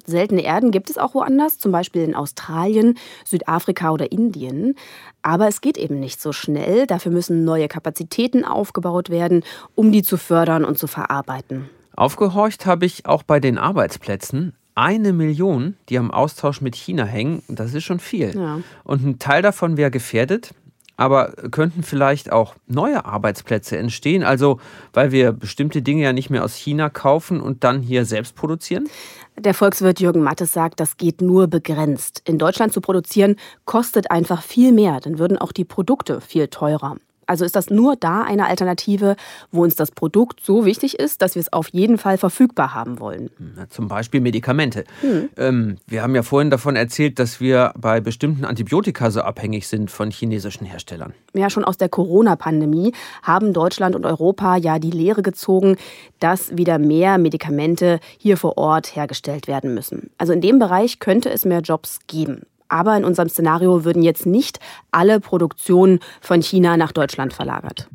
Seltene 0.06 0.42
Erden 0.42 0.70
gibt 0.70 0.90
es 0.90 0.98
auch 0.98 1.14
woanders, 1.14 1.58
zum 1.58 1.72
Beispiel 1.72 2.02
in 2.02 2.14
Australien, 2.14 2.98
Südafrika 3.24 3.90
oder 3.90 4.12
Indien. 4.12 4.74
Aber 5.22 5.48
es 5.48 5.60
geht 5.60 5.78
eben 5.78 6.00
nicht 6.00 6.20
so 6.20 6.32
schnell. 6.32 6.86
Dafür 6.86 7.12
müssen 7.12 7.44
neue 7.44 7.68
Kapazitäten 7.68 8.44
aufgebaut 8.44 9.10
werden, 9.10 9.42
um 9.74 9.92
die 9.92 10.02
zu 10.02 10.16
fördern 10.16 10.64
und 10.64 10.78
zu 10.78 10.86
verarbeiten. 10.86 11.68
Aufgehorcht 11.96 12.66
habe 12.66 12.86
ich 12.86 13.06
auch 13.06 13.22
bei 13.22 13.40
den 13.40 13.56
Arbeitsplätzen. 13.56 14.54
Eine 14.74 15.12
Million, 15.12 15.76
die 15.88 15.98
am 15.98 16.10
Austausch 16.10 16.60
mit 16.60 16.74
China 16.74 17.04
hängen, 17.04 17.42
das 17.48 17.74
ist 17.74 17.84
schon 17.84 18.00
viel. 18.00 18.34
Ja. 18.34 18.60
Und 18.82 19.06
ein 19.06 19.18
Teil 19.20 19.40
davon 19.40 19.76
wäre 19.76 19.92
gefährdet, 19.92 20.52
aber 20.96 21.32
könnten 21.50 21.82
vielleicht 21.82 22.30
auch 22.32 22.54
neue 22.66 23.04
Arbeitsplätze 23.04 23.76
entstehen? 23.76 24.22
Also, 24.22 24.60
weil 24.92 25.12
wir 25.12 25.32
bestimmte 25.32 25.82
Dinge 25.82 26.02
ja 26.02 26.12
nicht 26.12 26.30
mehr 26.30 26.44
aus 26.44 26.54
China 26.54 26.88
kaufen 26.90 27.40
und 27.40 27.64
dann 27.64 27.82
hier 27.82 28.04
selbst 28.04 28.36
produzieren? 28.36 28.88
Der 29.36 29.54
Volkswirt 29.54 30.00
Jürgen 30.00 30.22
Mattes 30.22 30.52
sagt, 30.52 30.78
das 30.78 30.96
geht 30.96 31.20
nur 31.20 31.48
begrenzt. 31.48 32.22
In 32.24 32.38
Deutschland 32.38 32.72
zu 32.72 32.80
produzieren 32.80 33.36
kostet 33.64 34.10
einfach 34.10 34.42
viel 34.42 34.72
mehr, 34.72 35.00
dann 35.00 35.18
würden 35.18 35.38
auch 35.38 35.52
die 35.52 35.64
Produkte 35.64 36.20
viel 36.20 36.48
teurer. 36.48 36.96
Also 37.26 37.44
ist 37.44 37.56
das 37.56 37.70
nur 37.70 37.96
da 37.96 38.22
eine 38.22 38.46
Alternative, 38.46 39.16
wo 39.50 39.62
uns 39.62 39.74
das 39.74 39.90
Produkt 39.90 40.40
so 40.42 40.64
wichtig 40.64 40.98
ist, 40.98 41.22
dass 41.22 41.34
wir 41.34 41.40
es 41.40 41.52
auf 41.52 41.68
jeden 41.68 41.98
Fall 41.98 42.18
verfügbar 42.18 42.74
haben 42.74 43.00
wollen. 43.00 43.30
Zum 43.70 43.88
Beispiel 43.88 44.20
Medikamente. 44.20 44.84
Hm. 45.00 45.28
Ähm, 45.36 45.76
wir 45.86 46.02
haben 46.02 46.14
ja 46.14 46.22
vorhin 46.22 46.50
davon 46.50 46.76
erzählt, 46.76 47.18
dass 47.18 47.40
wir 47.40 47.72
bei 47.76 48.00
bestimmten 48.00 48.44
Antibiotika 48.44 49.10
so 49.10 49.20
abhängig 49.20 49.68
sind 49.68 49.90
von 49.90 50.10
chinesischen 50.10 50.66
Herstellern. 50.66 51.14
Ja, 51.34 51.50
schon 51.50 51.64
aus 51.64 51.76
der 51.76 51.88
Corona-Pandemie 51.88 52.92
haben 53.22 53.52
Deutschland 53.52 53.94
und 53.96 54.06
Europa 54.06 54.56
ja 54.56 54.78
die 54.78 54.90
Lehre 54.90 55.22
gezogen, 55.22 55.76
dass 56.20 56.56
wieder 56.56 56.78
mehr 56.78 57.18
Medikamente 57.18 58.00
hier 58.18 58.36
vor 58.36 58.56
Ort 58.56 58.96
hergestellt 58.96 59.48
werden 59.48 59.74
müssen. 59.74 60.10
Also 60.18 60.32
in 60.32 60.40
dem 60.40 60.58
Bereich 60.58 60.98
könnte 60.98 61.30
es 61.30 61.44
mehr 61.44 61.60
Jobs 61.60 62.00
geben. 62.06 62.42
Aber 62.74 62.96
in 62.96 63.04
unserem 63.04 63.28
Szenario 63.28 63.84
würden 63.84 64.02
jetzt 64.02 64.26
nicht 64.26 64.58
alle 64.90 65.20
Produktionen 65.20 66.00
von 66.20 66.42
China 66.42 66.76
nach 66.76 66.90
Deutschland 66.90 67.32
verlagert. 67.32 67.88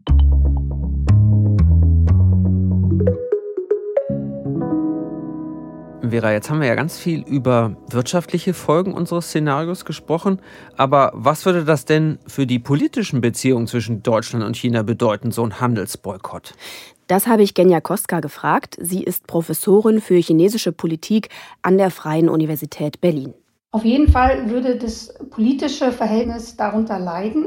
Vera, 6.09 6.31
jetzt 6.31 6.49
haben 6.49 6.61
wir 6.61 6.67
ja 6.67 6.75
ganz 6.75 6.97
viel 6.97 7.23
über 7.23 7.75
wirtschaftliche 7.89 8.53
Folgen 8.53 8.93
unseres 8.93 9.27
Szenarios 9.27 9.83
gesprochen. 9.83 10.39
Aber 10.77 11.11
was 11.13 11.45
würde 11.45 11.65
das 11.65 11.83
denn 11.83 12.17
für 12.25 12.47
die 12.47 12.59
politischen 12.59 13.19
Beziehungen 13.19 13.67
zwischen 13.67 14.01
Deutschland 14.01 14.45
und 14.45 14.55
China 14.55 14.83
bedeuten, 14.83 15.33
so 15.33 15.43
ein 15.43 15.59
Handelsboykott? 15.59 16.53
Das 17.07 17.27
habe 17.27 17.43
ich 17.43 17.53
Genya 17.53 17.81
Kostka 17.81 18.21
gefragt. 18.21 18.77
Sie 18.79 19.03
ist 19.03 19.27
Professorin 19.27 19.99
für 19.99 20.15
chinesische 20.15 20.71
Politik 20.71 21.27
an 21.63 21.77
der 21.77 21.91
Freien 21.91 22.29
Universität 22.29 23.01
Berlin. 23.01 23.33
Auf 23.71 23.85
jeden 23.85 24.07
Fall 24.07 24.49
würde 24.49 24.77
das 24.77 25.13
politische 25.29 25.91
Verhältnis 25.91 26.57
darunter 26.57 26.97
leiden. 26.97 27.45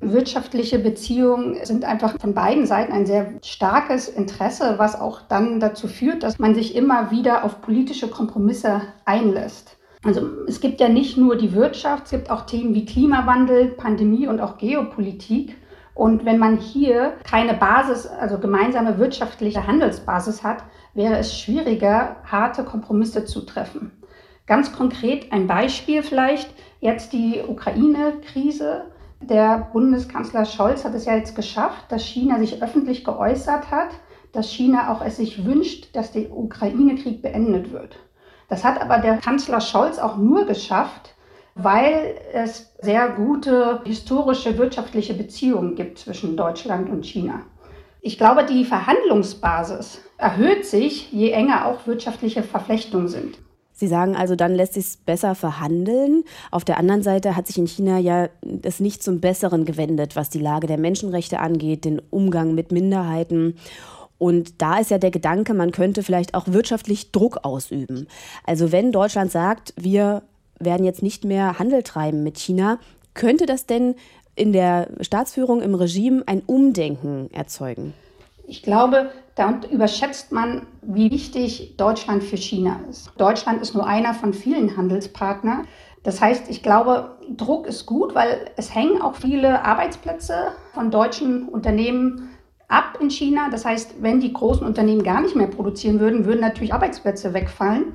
Wirtschaftliche 0.00 0.80
Beziehungen 0.80 1.56
sind 1.64 1.84
einfach 1.84 2.18
von 2.20 2.34
beiden 2.34 2.66
Seiten 2.66 2.92
ein 2.92 3.06
sehr 3.06 3.34
starkes 3.44 4.08
Interesse, 4.08 4.74
was 4.78 5.00
auch 5.00 5.20
dann 5.28 5.60
dazu 5.60 5.86
führt, 5.86 6.24
dass 6.24 6.40
man 6.40 6.56
sich 6.56 6.74
immer 6.74 7.12
wieder 7.12 7.44
auf 7.44 7.60
politische 7.60 8.08
Kompromisse 8.08 8.80
einlässt. 9.04 9.76
Also 10.02 10.28
es 10.48 10.60
gibt 10.60 10.80
ja 10.80 10.88
nicht 10.88 11.16
nur 11.16 11.36
die 11.36 11.52
Wirtschaft, 11.52 12.06
es 12.06 12.10
gibt 12.10 12.30
auch 12.30 12.44
Themen 12.44 12.74
wie 12.74 12.84
Klimawandel, 12.84 13.68
Pandemie 13.68 14.26
und 14.26 14.40
auch 14.40 14.58
Geopolitik. 14.58 15.56
Und 15.94 16.24
wenn 16.24 16.38
man 16.38 16.56
hier 16.56 17.12
keine 17.22 17.54
Basis, 17.54 18.08
also 18.08 18.38
gemeinsame 18.38 18.98
wirtschaftliche 18.98 19.64
Handelsbasis 19.64 20.42
hat, 20.42 20.64
wäre 20.94 21.18
es 21.18 21.38
schwieriger, 21.38 22.16
harte 22.24 22.64
Kompromisse 22.64 23.24
zu 23.26 23.42
treffen. 23.42 23.92
Ganz 24.46 24.72
konkret 24.72 25.32
ein 25.32 25.46
Beispiel 25.46 26.02
vielleicht, 26.02 26.50
jetzt 26.80 27.12
die 27.12 27.40
Ukraine-Krise. 27.46 28.86
Der 29.20 29.68
Bundeskanzler 29.72 30.44
Scholz 30.44 30.84
hat 30.84 30.94
es 30.94 31.04
ja 31.04 31.16
jetzt 31.16 31.36
geschafft, 31.36 31.84
dass 31.90 32.04
China 32.04 32.38
sich 32.40 32.60
öffentlich 32.60 33.04
geäußert 33.04 33.70
hat, 33.70 33.90
dass 34.32 34.50
China 34.50 34.92
auch 34.92 35.04
es 35.04 35.16
sich 35.16 35.44
wünscht, 35.44 35.94
dass 35.94 36.10
der 36.10 36.36
Ukraine-Krieg 36.36 37.22
beendet 37.22 37.72
wird. 37.72 37.98
Das 38.48 38.64
hat 38.64 38.80
aber 38.80 38.98
der 38.98 39.18
Kanzler 39.18 39.60
Scholz 39.60 39.98
auch 39.98 40.16
nur 40.16 40.44
geschafft, 40.44 41.14
weil 41.54 42.16
es 42.32 42.74
sehr 42.80 43.10
gute 43.10 43.80
historische 43.84 44.58
wirtschaftliche 44.58 45.14
Beziehungen 45.14 45.76
gibt 45.76 45.98
zwischen 45.98 46.36
Deutschland 46.36 46.90
und 46.90 47.06
China. 47.06 47.42
Ich 48.00 48.18
glaube, 48.18 48.44
die 48.44 48.64
Verhandlungsbasis 48.64 50.02
erhöht 50.16 50.66
sich, 50.66 51.12
je 51.12 51.30
enger 51.30 51.66
auch 51.66 51.86
wirtschaftliche 51.86 52.42
Verflechtungen 52.42 53.08
sind. 53.08 53.38
Sie 53.82 53.88
sagen 53.88 54.14
also, 54.14 54.36
dann 54.36 54.54
lässt 54.54 54.74
sich 54.74 54.84
es 54.84 54.96
besser 54.96 55.34
verhandeln. 55.34 56.22
Auf 56.52 56.64
der 56.64 56.78
anderen 56.78 57.02
Seite 57.02 57.34
hat 57.34 57.48
sich 57.48 57.58
in 57.58 57.66
China 57.66 57.98
ja 57.98 58.28
das 58.42 58.78
nicht 58.78 59.02
zum 59.02 59.18
Besseren 59.18 59.64
gewendet, 59.64 60.14
was 60.14 60.30
die 60.30 60.38
Lage 60.38 60.68
der 60.68 60.78
Menschenrechte 60.78 61.40
angeht, 61.40 61.84
den 61.84 62.00
Umgang 62.10 62.54
mit 62.54 62.70
Minderheiten. 62.70 63.56
Und 64.18 64.62
da 64.62 64.78
ist 64.78 64.92
ja 64.92 64.98
der 64.98 65.10
Gedanke, 65.10 65.52
man 65.52 65.72
könnte 65.72 66.04
vielleicht 66.04 66.34
auch 66.34 66.46
wirtschaftlich 66.46 67.10
Druck 67.10 67.40
ausüben. 67.42 68.06
Also 68.44 68.70
wenn 68.70 68.92
Deutschland 68.92 69.32
sagt, 69.32 69.74
wir 69.76 70.22
werden 70.60 70.86
jetzt 70.86 71.02
nicht 71.02 71.24
mehr 71.24 71.58
Handel 71.58 71.82
treiben 71.82 72.22
mit 72.22 72.38
China, 72.38 72.78
könnte 73.14 73.46
das 73.46 73.66
denn 73.66 73.96
in 74.36 74.52
der 74.52 74.90
Staatsführung, 75.00 75.60
im 75.60 75.74
Regime 75.74 76.22
ein 76.26 76.42
Umdenken 76.46 77.30
erzeugen? 77.32 77.94
Ich 78.52 78.62
glaube, 78.62 79.12
da 79.34 79.60
überschätzt 79.70 80.30
man, 80.30 80.66
wie 80.82 81.10
wichtig 81.10 81.78
Deutschland 81.78 82.22
für 82.22 82.36
China 82.36 82.80
ist. 82.90 83.10
Deutschland 83.16 83.62
ist 83.62 83.74
nur 83.74 83.86
einer 83.86 84.12
von 84.12 84.34
vielen 84.34 84.76
Handelspartnern. 84.76 85.66
Das 86.02 86.20
heißt, 86.20 86.50
ich 86.50 86.62
glaube, 86.62 87.16
Druck 87.34 87.66
ist 87.66 87.86
gut, 87.86 88.14
weil 88.14 88.50
es 88.58 88.74
hängen 88.74 89.00
auch 89.00 89.14
viele 89.14 89.64
Arbeitsplätze 89.64 90.52
von 90.74 90.90
deutschen 90.90 91.48
Unternehmen 91.48 92.28
ab 92.68 92.98
in 93.00 93.08
China. 93.08 93.48
Das 93.50 93.64
heißt, 93.64 94.02
wenn 94.02 94.20
die 94.20 94.34
großen 94.34 94.66
Unternehmen 94.66 95.02
gar 95.02 95.22
nicht 95.22 95.34
mehr 95.34 95.46
produzieren 95.46 95.98
würden, 95.98 96.26
würden 96.26 96.42
natürlich 96.42 96.74
Arbeitsplätze 96.74 97.32
wegfallen. 97.32 97.94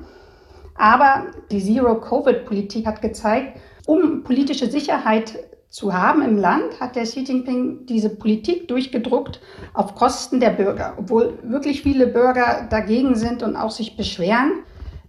Aber 0.74 1.26
die 1.52 1.62
Zero-Covid-Politik 1.62 2.84
hat 2.84 3.00
gezeigt, 3.00 3.60
um 3.86 4.24
politische 4.24 4.68
Sicherheit 4.68 5.38
zu 5.70 5.92
haben 5.92 6.22
im 6.22 6.38
Land, 6.38 6.80
hat 6.80 6.96
der 6.96 7.04
Xi 7.04 7.20
Jinping 7.20 7.86
diese 7.86 8.08
Politik 8.08 8.68
durchgedruckt 8.68 9.40
auf 9.74 9.94
Kosten 9.94 10.40
der 10.40 10.50
Bürger, 10.50 10.94
obwohl 10.96 11.38
wirklich 11.42 11.82
viele 11.82 12.06
Bürger 12.06 12.66
dagegen 12.70 13.14
sind 13.16 13.42
und 13.42 13.56
auch 13.56 13.70
sich 13.70 13.96
beschweren. 13.96 14.62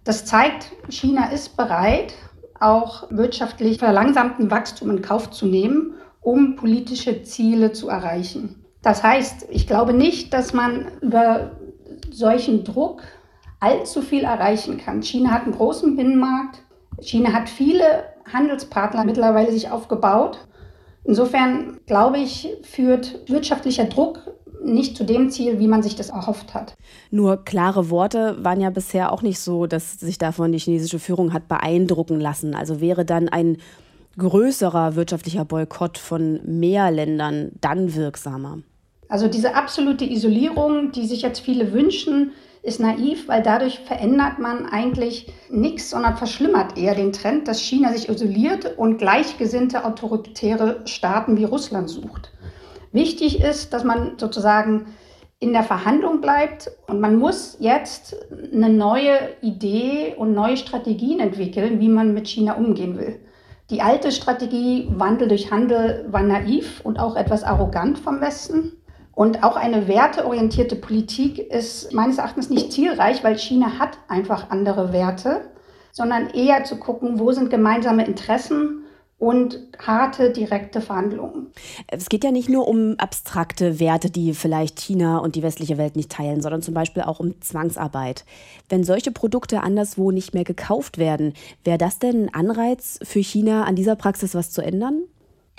Das 0.04 0.24
zeigt, 0.24 0.72
China 0.88 1.30
ist 1.30 1.56
bereit, 1.56 2.14
auch 2.58 3.10
wirtschaftlich 3.10 3.78
verlangsamten 3.78 4.50
Wachstum 4.50 4.90
in 4.90 5.02
Kauf 5.02 5.30
zu 5.30 5.46
nehmen, 5.46 5.94
um 6.20 6.56
politische 6.56 7.22
Ziele 7.22 7.72
zu 7.72 7.88
erreichen. 7.88 8.64
Das 8.82 9.02
heißt, 9.02 9.46
ich 9.50 9.66
glaube 9.66 9.94
nicht, 9.94 10.32
dass 10.34 10.52
man 10.52 10.86
über 11.00 11.52
solchen 12.10 12.64
Druck 12.64 13.02
allzu 13.60 14.02
viel 14.02 14.24
erreichen 14.24 14.78
kann. 14.78 15.02
China 15.02 15.30
hat 15.30 15.44
einen 15.44 15.54
großen 15.54 15.96
Binnenmarkt. 15.96 16.62
China 17.00 17.32
hat 17.32 17.48
viele 17.48 18.04
Handelspartner 18.30 19.04
mittlerweile 19.04 19.52
sich 19.52 19.70
aufgebaut. 19.70 20.46
Insofern 21.04 21.80
glaube 21.86 22.18
ich, 22.18 22.48
führt 22.62 23.28
wirtschaftlicher 23.28 23.84
Druck 23.84 24.20
nicht 24.62 24.96
zu 24.96 25.04
dem 25.04 25.30
Ziel, 25.30 25.58
wie 25.58 25.66
man 25.66 25.82
sich 25.82 25.96
das 25.96 26.10
erhofft 26.10 26.54
hat. 26.54 26.74
Nur 27.10 27.44
klare 27.44 27.90
Worte 27.90 28.36
waren 28.42 28.60
ja 28.60 28.70
bisher 28.70 29.12
auch 29.12 29.22
nicht 29.22 29.40
so, 29.40 29.66
dass 29.66 29.98
sich 29.98 30.18
davon 30.18 30.52
die 30.52 30.58
chinesische 30.58 30.98
Führung 30.98 31.32
hat 31.32 31.48
beeindrucken 31.48 32.20
lassen. 32.20 32.54
Also 32.54 32.80
wäre 32.80 33.04
dann 33.04 33.28
ein 33.28 33.56
größerer 34.18 34.96
wirtschaftlicher 34.96 35.44
Boykott 35.44 35.96
von 35.96 36.40
mehr 36.44 36.90
Ländern 36.90 37.52
dann 37.60 37.94
wirksamer. 37.94 38.58
Also 39.08 39.28
diese 39.28 39.54
absolute 39.54 40.04
Isolierung, 40.04 40.92
die 40.92 41.06
sich 41.06 41.22
jetzt 41.22 41.40
viele 41.40 41.72
wünschen, 41.72 42.32
ist 42.62 42.80
naiv, 42.80 43.28
weil 43.28 43.42
dadurch 43.42 43.80
verändert 43.80 44.38
man 44.38 44.66
eigentlich 44.66 45.32
nichts, 45.50 45.90
sondern 45.90 46.16
verschlimmert 46.16 46.76
eher 46.76 46.94
den 46.94 47.12
Trend, 47.12 47.48
dass 47.48 47.60
China 47.60 47.92
sich 47.92 48.08
isoliert 48.08 48.76
und 48.76 48.98
gleichgesinnte 48.98 49.84
autoritäre 49.84 50.82
Staaten 50.84 51.36
wie 51.36 51.44
Russland 51.44 51.88
sucht. 51.88 52.32
Wichtig 52.92 53.40
ist, 53.40 53.72
dass 53.72 53.84
man 53.84 54.18
sozusagen 54.18 54.86
in 55.38 55.52
der 55.54 55.62
Verhandlung 55.62 56.20
bleibt 56.20 56.70
und 56.86 57.00
man 57.00 57.16
muss 57.16 57.56
jetzt 57.60 58.14
eine 58.52 58.68
neue 58.68 59.18
Idee 59.40 60.14
und 60.18 60.34
neue 60.34 60.58
Strategien 60.58 61.18
entwickeln, 61.18 61.80
wie 61.80 61.88
man 61.88 62.12
mit 62.12 62.28
China 62.28 62.56
umgehen 62.56 62.98
will. 62.98 63.20
Die 63.70 63.80
alte 63.80 64.12
Strategie 64.12 64.88
Wandel 64.90 65.28
durch 65.28 65.50
Handel 65.50 66.04
war 66.10 66.22
naiv 66.22 66.80
und 66.84 66.98
auch 66.98 67.16
etwas 67.16 67.44
arrogant 67.44 67.98
vom 67.98 68.20
Westen. 68.20 68.72
Und 69.12 69.42
auch 69.42 69.56
eine 69.56 69.88
werteorientierte 69.88 70.76
Politik 70.76 71.38
ist 71.38 71.92
meines 71.92 72.18
Erachtens 72.18 72.48
nicht 72.48 72.72
zielreich, 72.72 73.22
weil 73.24 73.36
China 73.36 73.78
hat 73.78 73.98
einfach 74.08 74.50
andere 74.50 74.92
Werte, 74.92 75.50
sondern 75.92 76.30
eher 76.30 76.64
zu 76.64 76.76
gucken, 76.76 77.18
wo 77.18 77.32
sind 77.32 77.50
gemeinsame 77.50 78.06
Interessen 78.06 78.84
und 79.20 79.58
harte, 79.78 80.32
direkte 80.32 80.80
Verhandlungen. 80.80 81.52
Es 81.88 82.08
geht 82.08 82.24
ja 82.24 82.30
nicht 82.30 82.48
nur 82.48 82.66
um 82.66 82.94
abstrakte 82.96 83.78
Werte, 83.78 84.10
die 84.10 84.32
vielleicht 84.32 84.80
China 84.80 85.18
und 85.18 85.36
die 85.36 85.42
westliche 85.42 85.76
Welt 85.76 85.94
nicht 85.94 86.10
teilen, 86.10 86.40
sondern 86.40 86.62
zum 86.62 86.72
Beispiel 86.72 87.02
auch 87.02 87.20
um 87.20 87.38
Zwangsarbeit. 87.42 88.24
Wenn 88.70 88.82
solche 88.82 89.12
Produkte 89.12 89.62
anderswo 89.62 90.10
nicht 90.10 90.32
mehr 90.32 90.44
gekauft 90.44 90.96
werden, 90.96 91.34
wäre 91.64 91.76
das 91.76 91.98
denn 91.98 92.30
ein 92.30 92.34
Anreiz 92.34 92.98
für 93.02 93.20
China, 93.20 93.64
an 93.64 93.76
dieser 93.76 93.94
Praxis 93.94 94.34
was 94.34 94.50
zu 94.50 94.62
ändern? 94.62 95.02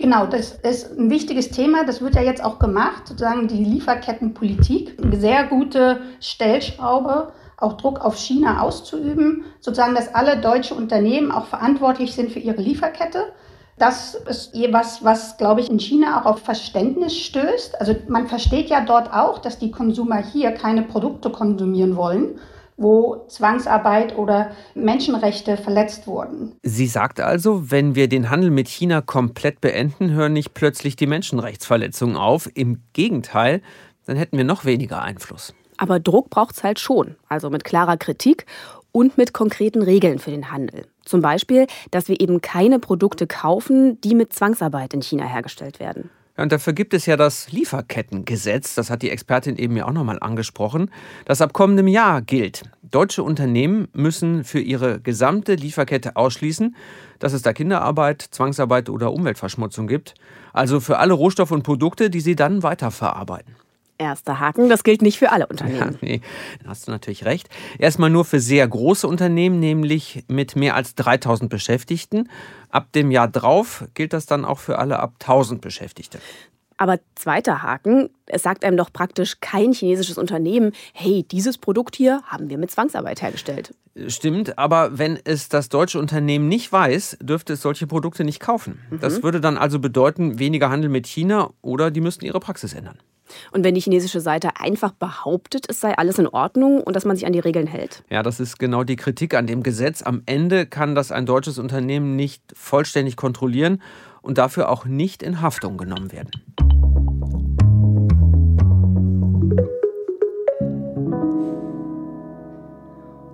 Genau, 0.02 0.26
das 0.26 0.54
ist 0.64 0.98
ein 0.98 1.12
wichtiges 1.12 1.52
Thema. 1.52 1.86
Das 1.86 2.02
wird 2.02 2.16
ja 2.16 2.24
jetzt 2.24 2.44
auch 2.44 2.58
gemacht, 2.58 3.08
sozusagen 3.08 3.48
die 3.48 3.64
Lieferkettenpolitik. 3.64 4.98
Eine 5.00 5.18
sehr 5.18 5.46
gute 5.46 6.02
Stellschraube, 6.20 7.32
auch 7.58 7.74
Druck 7.74 8.04
auf 8.04 8.18
China 8.18 8.62
auszuüben, 8.64 9.44
sozusagen, 9.60 9.94
dass 9.94 10.16
alle 10.16 10.38
deutsche 10.38 10.74
Unternehmen 10.74 11.32
auch 11.32 11.46
verantwortlich 11.46 12.16
sind 12.16 12.32
für 12.32 12.40
ihre 12.40 12.64
Lieferkette. 12.64 13.32
Das 13.78 14.16
ist 14.16 14.56
was, 14.72 15.04
was, 15.06 15.38
glaube 15.38 15.62
ich, 15.62 15.70
in 15.70 15.80
China 15.80 16.20
auch 16.20 16.26
auf 16.26 16.40
Verständnis 16.40 17.16
stößt. 17.16 17.80
Also 17.80 17.96
man 18.08 18.28
versteht 18.28 18.70
ja 18.70 18.82
dort 18.82 19.14
auch, 19.14 19.38
dass 19.38 19.60
die 19.60 19.70
Konsumer 19.70 20.18
hier 20.18 20.52
keine 20.52 20.82
Produkte 20.82 21.30
konsumieren 21.30 21.96
wollen, 21.96 22.40
wo 22.82 23.26
Zwangsarbeit 23.28 24.18
oder 24.18 24.52
Menschenrechte 24.74 25.58
verletzt 25.58 26.08
wurden. 26.08 26.54
Sie 26.64 26.88
sagt 26.88 27.20
also, 27.20 27.72
wenn 27.72 27.96
wir 27.96 28.10
den 28.10 28.30
Handel 28.30 28.50
mit 28.50 28.68
China 28.68 29.02
komplett 29.02 29.62
beenden, 29.62 30.12
hören 30.12 30.34
nicht 30.34 30.54
plötzlich 30.54 30.96
die 30.96 31.08
Menschenrechtsverletzungen 31.08 32.18
auf. 32.18 32.50
Im 32.54 32.82
Gegenteil, 32.94 33.62
dann 34.06 34.18
hätten 34.18 34.38
wir 34.38 34.46
noch 34.46 34.66
weniger 34.66 35.02
Einfluss. 35.02 35.54
Aber 35.78 36.00
Druck 36.00 36.30
braucht 36.30 36.58
es 36.58 36.64
halt 36.64 36.80
schon, 36.80 37.16
also 37.28 37.50
mit 37.50 37.64
klarer 37.64 37.98
Kritik 37.98 38.46
und 38.92 39.18
mit 39.18 39.34
konkreten 39.34 39.82
Regeln 39.82 40.20
für 40.20 40.32
den 40.32 40.52
Handel. 40.52 40.86
Zum 41.06 41.22
Beispiel, 41.22 41.68
dass 41.92 42.08
wir 42.08 42.20
eben 42.20 42.42
keine 42.42 42.80
Produkte 42.80 43.26
kaufen, 43.26 44.00
die 44.02 44.16
mit 44.16 44.34
Zwangsarbeit 44.34 44.94
in 44.94 45.02
China 45.02 45.26
hergestellt 45.26 45.80
werden. 45.80 46.10
Und 46.38 46.52
dafür 46.52 46.74
gibt 46.74 46.94
es 46.94 47.06
ja 47.06 47.18
das 47.18 47.52
Lieferkettengesetz, 47.52 48.76
das 48.76 48.90
hat 48.90 49.02
die 49.02 49.10
Expertin 49.10 49.58
eben 49.58 49.76
ja 49.76 49.88
auch 49.88 49.92
nochmal 49.92 50.18
angesprochen, 50.22 50.90
das 51.26 51.42
ab 51.42 51.54
kommendem 51.54 51.88
Jahr 51.88 52.22
gilt. 52.22 52.64
Deutsche 52.82 53.24
Unternehmen 53.24 53.88
müssen 53.94 54.44
für 54.44 54.60
ihre 54.60 55.00
gesamte 55.00 55.56
Lieferkette 55.56 56.16
ausschließen, 56.16 56.76
dass 57.20 57.34
es 57.34 57.42
da 57.42 57.54
Kinderarbeit, 57.54 58.22
Zwangsarbeit 58.22 58.90
oder 58.90 59.14
Umweltverschmutzung 59.14 59.88
gibt. 59.88 60.16
Also 60.54 60.80
für 60.80 60.98
alle 60.98 61.14
Rohstoffe 61.14 61.52
und 61.52 61.64
Produkte, 61.64 62.10
die 62.10 62.22
sie 62.22 62.36
dann 62.36 62.64
weiterverarbeiten. 62.64 63.56
Erster 64.02 64.40
Haken, 64.40 64.68
das 64.68 64.84
gilt 64.84 65.04
nicht 65.04 65.20
für 65.20 65.32
alle 65.32 65.46
Unternehmen. 65.46 65.92
Ja, 65.92 65.98
nee, 66.02 66.22
da 66.64 66.70
hast 66.70 66.88
du 66.88 66.92
natürlich 66.92 67.24
recht. 67.24 67.50
Erstmal 67.78 68.10
nur 68.10 68.26
für 68.26 68.40
sehr 68.40 68.68
große 68.68 69.08
Unternehmen, 69.08 69.60
nämlich 69.60 70.24
mit 70.28 70.56
mehr 70.56 70.76
als 70.76 70.96
3000 70.96 71.52
Beschäftigten. 71.52 72.28
Ab 72.70 72.92
dem 72.94 73.12
Jahr 73.12 73.28
drauf 73.28 73.86
gilt 73.94 74.14
das 74.14 74.26
dann 74.26 74.44
auch 74.44 74.58
für 74.58 74.80
alle 74.80 75.00
ab 75.00 75.14
1000 75.20 75.62
Beschäftigte. 75.62 76.18
Aber 76.78 76.98
zweiter 77.14 77.62
Haken, 77.62 78.10
es 78.26 78.42
sagt 78.42 78.66
einem 78.66 78.76
doch 78.76 78.92
praktisch 78.92 79.40
kein 79.40 79.72
chinesisches 79.72 80.18
Unternehmen, 80.18 80.72
hey, 80.94 81.24
dieses 81.30 81.60
Produkt 81.60 81.96
hier 81.96 82.24
haben 82.26 82.50
wir 82.50 82.58
mit 82.58 82.72
Zwangsarbeit 82.72 83.22
hergestellt. 83.22 83.76
Stimmt, 84.08 84.58
aber 84.58 84.98
wenn 84.98 85.20
es 85.24 85.48
das 85.48 85.70
deutsche 85.70 86.00
Unternehmen 86.00 86.48
nicht 86.48 86.72
weiß, 86.72 87.20
dürfte 87.22 87.54
es 87.54 87.62
solche 87.62 87.86
Produkte 87.86 88.24
nicht 88.24 88.40
kaufen. 88.40 88.80
Mhm. 88.90 89.00
Das 89.00 89.22
würde 89.22 89.40
dann 89.40 89.60
also 89.60 89.78
bedeuten, 89.78 90.40
weniger 90.40 90.72
Handel 90.72 90.90
mit 90.90 91.06
China 91.06 91.52
oder 91.62 91.92
die 91.92 92.02
müssten 92.02 92.26
ihre 92.26 92.40
Praxis 92.40 92.74
ändern. 92.74 92.98
Und 93.52 93.64
wenn 93.64 93.76
die 93.76 93.82
chinesische 93.82 94.22
Seite 94.22 94.50
einfach 94.60 94.92
behauptet, 94.92 95.66
es 95.70 95.80
sei 95.80 95.98
alles 95.98 96.20
in 96.20 96.28
Ordnung 96.28 96.82
und 96.82 96.96
dass 96.96 97.06
man 97.06 97.16
sich 97.16 97.26
an 97.26 97.34
die 97.34 97.40
Regeln 97.40 97.68
hält? 97.68 98.04
Ja, 98.10 98.24
das 98.24 98.40
ist 98.40 98.60
genau 98.60 98.84
die 98.84 98.96
Kritik 98.96 99.34
an 99.34 99.48
dem 99.48 99.64
Gesetz. 99.64 100.02
Am 100.02 100.24
Ende 100.26 100.66
kann 100.66 100.96
das 100.96 101.12
ein 101.12 101.26
deutsches 101.26 101.58
Unternehmen 101.58 102.16
nicht 102.16 102.44
vollständig 102.54 103.16
kontrollieren 103.16 103.82
und 104.22 104.38
dafür 104.38 104.70
auch 104.70 104.86
nicht 104.86 105.24
in 105.24 105.42
Haftung 105.42 105.78
genommen 105.78 106.12
werden. 106.12 106.32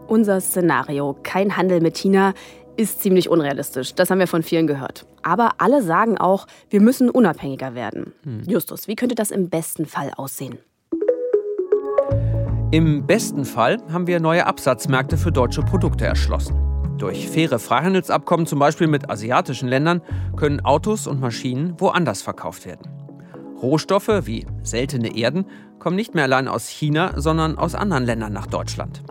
Unser 0.07 0.39
Szenario, 0.39 1.17
kein 1.21 1.57
Handel 1.57 1.81
mit 1.81 1.97
China, 1.97 2.33
ist 2.77 3.01
ziemlich 3.01 3.29
unrealistisch. 3.29 3.93
Das 3.95 4.09
haben 4.09 4.19
wir 4.19 4.27
von 4.27 4.43
vielen 4.43 4.67
gehört. 4.67 5.05
Aber 5.23 5.55
alle 5.57 5.81
sagen 5.81 6.17
auch, 6.17 6.47
wir 6.69 6.81
müssen 6.81 7.09
unabhängiger 7.09 7.75
werden. 7.75 8.13
Hm. 8.23 8.43
Justus, 8.47 8.87
wie 8.87 8.95
könnte 8.95 9.15
das 9.15 9.31
im 9.31 9.49
besten 9.49 9.85
Fall 9.85 10.11
aussehen? 10.15 10.59
Im 12.71 13.07
besten 13.07 13.45
Fall 13.45 13.77
haben 13.91 14.07
wir 14.07 14.19
neue 14.19 14.45
Absatzmärkte 14.45 15.17
für 15.17 15.31
deutsche 15.31 15.61
Produkte 15.61 16.05
erschlossen. 16.05 16.55
Durch 16.97 17.29
faire 17.29 17.59
Freihandelsabkommen, 17.59 18.45
zum 18.45 18.59
Beispiel 18.59 18.87
mit 18.87 19.09
asiatischen 19.09 19.69
Ländern, 19.69 20.01
können 20.35 20.59
Autos 20.65 21.07
und 21.07 21.19
Maschinen 21.21 21.79
woanders 21.79 22.21
verkauft 22.21 22.65
werden. 22.65 22.91
Rohstoffe 23.61 24.25
wie 24.25 24.45
seltene 24.63 25.15
Erden 25.15 25.45
kommen 25.79 25.95
nicht 25.95 26.13
mehr 26.13 26.25
allein 26.25 26.47
aus 26.47 26.67
China, 26.67 27.13
sondern 27.15 27.57
aus 27.57 27.75
anderen 27.75 28.03
Ländern 28.03 28.33
nach 28.33 28.47
Deutschland. 28.47 29.03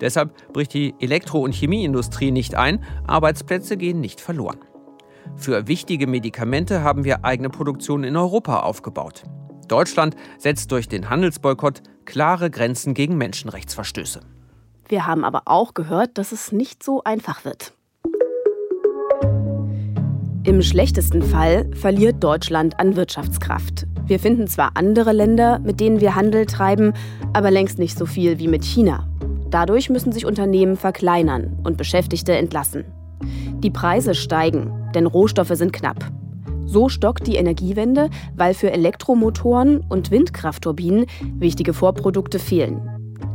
Deshalb 0.00 0.52
bricht 0.52 0.74
die 0.74 0.94
Elektro- 1.00 1.40
und 1.40 1.54
Chemieindustrie 1.54 2.30
nicht 2.30 2.54
ein, 2.54 2.84
Arbeitsplätze 3.06 3.76
gehen 3.76 4.00
nicht 4.00 4.20
verloren. 4.20 4.58
Für 5.36 5.68
wichtige 5.68 6.06
Medikamente 6.06 6.82
haben 6.82 7.04
wir 7.04 7.24
eigene 7.24 7.50
Produktion 7.50 8.04
in 8.04 8.16
Europa 8.16 8.60
aufgebaut. 8.60 9.24
Deutschland 9.68 10.16
setzt 10.38 10.72
durch 10.72 10.88
den 10.88 11.10
Handelsboykott 11.10 11.82
klare 12.04 12.50
Grenzen 12.50 12.94
gegen 12.94 13.16
Menschenrechtsverstöße. 13.18 14.20
Wir 14.88 15.06
haben 15.06 15.24
aber 15.24 15.42
auch 15.44 15.74
gehört, 15.74 16.16
dass 16.16 16.32
es 16.32 16.52
nicht 16.52 16.82
so 16.82 17.04
einfach 17.04 17.44
wird. 17.44 17.74
Im 20.44 20.62
schlechtesten 20.62 21.22
Fall 21.22 21.70
verliert 21.74 22.24
Deutschland 22.24 22.80
an 22.80 22.96
Wirtschaftskraft. 22.96 23.86
Wir 24.06 24.18
finden 24.18 24.46
zwar 24.46 24.70
andere 24.76 25.12
Länder, 25.12 25.58
mit 25.58 25.78
denen 25.78 26.00
wir 26.00 26.14
Handel 26.14 26.46
treiben, 26.46 26.94
aber 27.34 27.50
längst 27.50 27.78
nicht 27.78 27.98
so 27.98 28.06
viel 28.06 28.38
wie 28.38 28.48
mit 28.48 28.64
China. 28.64 29.06
Dadurch 29.50 29.88
müssen 29.90 30.12
sich 30.12 30.26
Unternehmen 30.26 30.76
verkleinern 30.76 31.58
und 31.64 31.76
Beschäftigte 31.76 32.36
entlassen. 32.36 32.84
Die 33.60 33.70
Preise 33.70 34.14
steigen, 34.14 34.90
denn 34.94 35.06
Rohstoffe 35.06 35.52
sind 35.54 35.72
knapp. 35.72 36.04
So 36.66 36.88
stockt 36.88 37.26
die 37.26 37.36
Energiewende, 37.36 38.10
weil 38.36 38.52
für 38.52 38.70
Elektromotoren 38.70 39.80
und 39.88 40.10
Windkraftturbinen 40.10 41.06
wichtige 41.38 41.72
Vorprodukte 41.72 42.38
fehlen. 42.38 42.88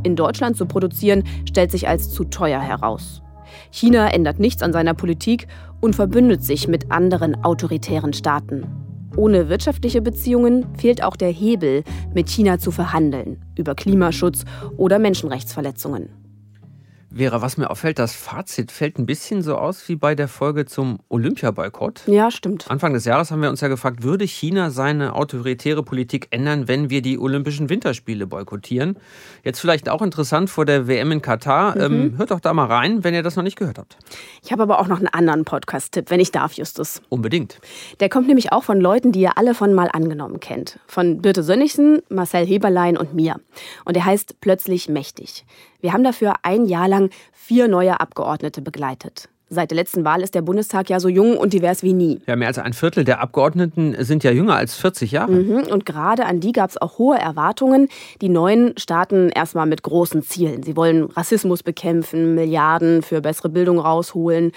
In 0.04 0.14
Deutschland 0.14 0.56
zu 0.56 0.66
produzieren, 0.66 1.24
stellt 1.48 1.70
sich 1.70 1.88
als 1.88 2.10
zu 2.10 2.24
teuer 2.24 2.60
heraus. 2.60 3.22
China 3.70 4.08
ändert 4.08 4.38
nichts 4.38 4.62
an 4.62 4.72
seiner 4.72 4.94
Politik 4.94 5.48
und 5.80 5.96
verbündet 5.96 6.44
sich 6.44 6.68
mit 6.68 6.92
anderen 6.92 7.44
autoritären 7.44 8.12
Staaten. 8.12 8.83
Ohne 9.16 9.48
wirtschaftliche 9.48 10.02
Beziehungen 10.02 10.66
fehlt 10.76 11.02
auch 11.02 11.16
der 11.16 11.30
Hebel, 11.30 11.84
mit 12.14 12.28
China 12.28 12.58
zu 12.58 12.70
verhandeln 12.70 13.40
über 13.56 13.74
Klimaschutz 13.74 14.44
oder 14.76 14.98
Menschenrechtsverletzungen. 14.98 16.23
Vera, 17.16 17.42
was 17.42 17.56
mir 17.56 17.70
auffällt, 17.70 18.00
das 18.00 18.12
Fazit 18.12 18.72
fällt 18.72 18.98
ein 18.98 19.06
bisschen 19.06 19.42
so 19.42 19.56
aus 19.56 19.88
wie 19.88 19.94
bei 19.94 20.16
der 20.16 20.26
Folge 20.26 20.64
zum 20.64 20.98
Olympiaboykott. 21.08 22.02
Ja, 22.06 22.30
stimmt. 22.32 22.68
Anfang 22.68 22.92
des 22.92 23.04
Jahres 23.04 23.30
haben 23.30 23.40
wir 23.40 23.50
uns 23.50 23.60
ja 23.60 23.68
gefragt, 23.68 24.02
würde 24.02 24.24
China 24.24 24.70
seine 24.70 25.14
autoritäre 25.14 25.84
Politik 25.84 26.26
ändern, 26.30 26.66
wenn 26.66 26.90
wir 26.90 27.02
die 27.02 27.18
Olympischen 27.18 27.68
Winterspiele 27.68 28.26
boykottieren? 28.26 28.96
Jetzt 29.44 29.60
vielleicht 29.60 29.88
auch 29.88 30.02
interessant 30.02 30.50
vor 30.50 30.64
der 30.64 30.88
WM 30.88 31.12
in 31.12 31.22
Katar. 31.22 31.76
Mhm. 31.76 31.82
Ähm, 31.82 32.18
hört 32.18 32.32
doch 32.32 32.40
da 32.40 32.52
mal 32.52 32.66
rein, 32.66 33.04
wenn 33.04 33.14
ihr 33.14 33.22
das 33.22 33.36
noch 33.36 33.44
nicht 33.44 33.56
gehört 33.56 33.78
habt. 33.78 33.96
Ich 34.42 34.50
habe 34.50 34.64
aber 34.64 34.80
auch 34.80 34.88
noch 34.88 34.98
einen 34.98 35.08
anderen 35.08 35.44
Podcast-Tipp, 35.44 36.10
wenn 36.10 36.18
ich 36.18 36.32
darf, 36.32 36.54
Justus. 36.54 37.00
Unbedingt. 37.10 37.60
Der 38.00 38.08
kommt 38.08 38.26
nämlich 38.26 38.52
auch 38.52 38.64
von 38.64 38.80
Leuten, 38.80 39.12
die 39.12 39.20
ihr 39.20 39.38
alle 39.38 39.54
von 39.54 39.72
mal 39.72 39.88
angenommen 39.92 40.40
kennt. 40.40 40.80
Von 40.88 41.22
Birte 41.22 41.44
Sönnigsen, 41.44 42.02
Marcel 42.08 42.44
Heberlein 42.44 42.96
und 42.96 43.14
mir. 43.14 43.36
Und 43.84 43.94
der 43.94 44.04
heißt 44.04 44.40
Plötzlich 44.40 44.88
mächtig. 44.88 45.44
Wir 45.84 45.92
haben 45.92 46.02
dafür 46.02 46.32
ein 46.40 46.64
Jahr 46.64 46.88
lang 46.88 47.10
vier 47.30 47.68
neue 47.68 48.00
Abgeordnete 48.00 48.62
begleitet. 48.62 49.28
Seit 49.50 49.70
der 49.70 49.76
letzten 49.76 50.02
Wahl 50.02 50.22
ist 50.22 50.34
der 50.34 50.40
Bundestag 50.40 50.88
ja 50.88 50.98
so 50.98 51.10
jung 51.10 51.36
und 51.36 51.52
divers 51.52 51.82
wie 51.82 51.92
nie. 51.92 52.22
Ja, 52.26 52.36
mehr 52.36 52.48
als 52.48 52.58
ein 52.58 52.72
Viertel 52.72 53.04
der 53.04 53.20
Abgeordneten 53.20 53.94
sind 53.98 54.24
ja 54.24 54.30
jünger 54.30 54.56
als 54.56 54.76
40 54.76 55.12
Jahre. 55.12 55.32
Mhm, 55.32 55.64
und 55.70 55.84
gerade 55.84 56.24
an 56.24 56.40
die 56.40 56.52
gab 56.52 56.70
es 56.70 56.80
auch 56.80 56.96
hohe 56.96 57.18
Erwartungen. 57.18 57.88
Die 58.22 58.30
Neuen 58.30 58.72
starten 58.78 59.28
erstmal 59.28 59.66
mit 59.66 59.82
großen 59.82 60.22
Zielen. 60.22 60.62
Sie 60.62 60.74
wollen 60.74 61.04
Rassismus 61.04 61.62
bekämpfen, 61.62 62.34
Milliarden 62.34 63.02
für 63.02 63.20
bessere 63.20 63.50
Bildung 63.50 63.78
rausholen. 63.78 64.52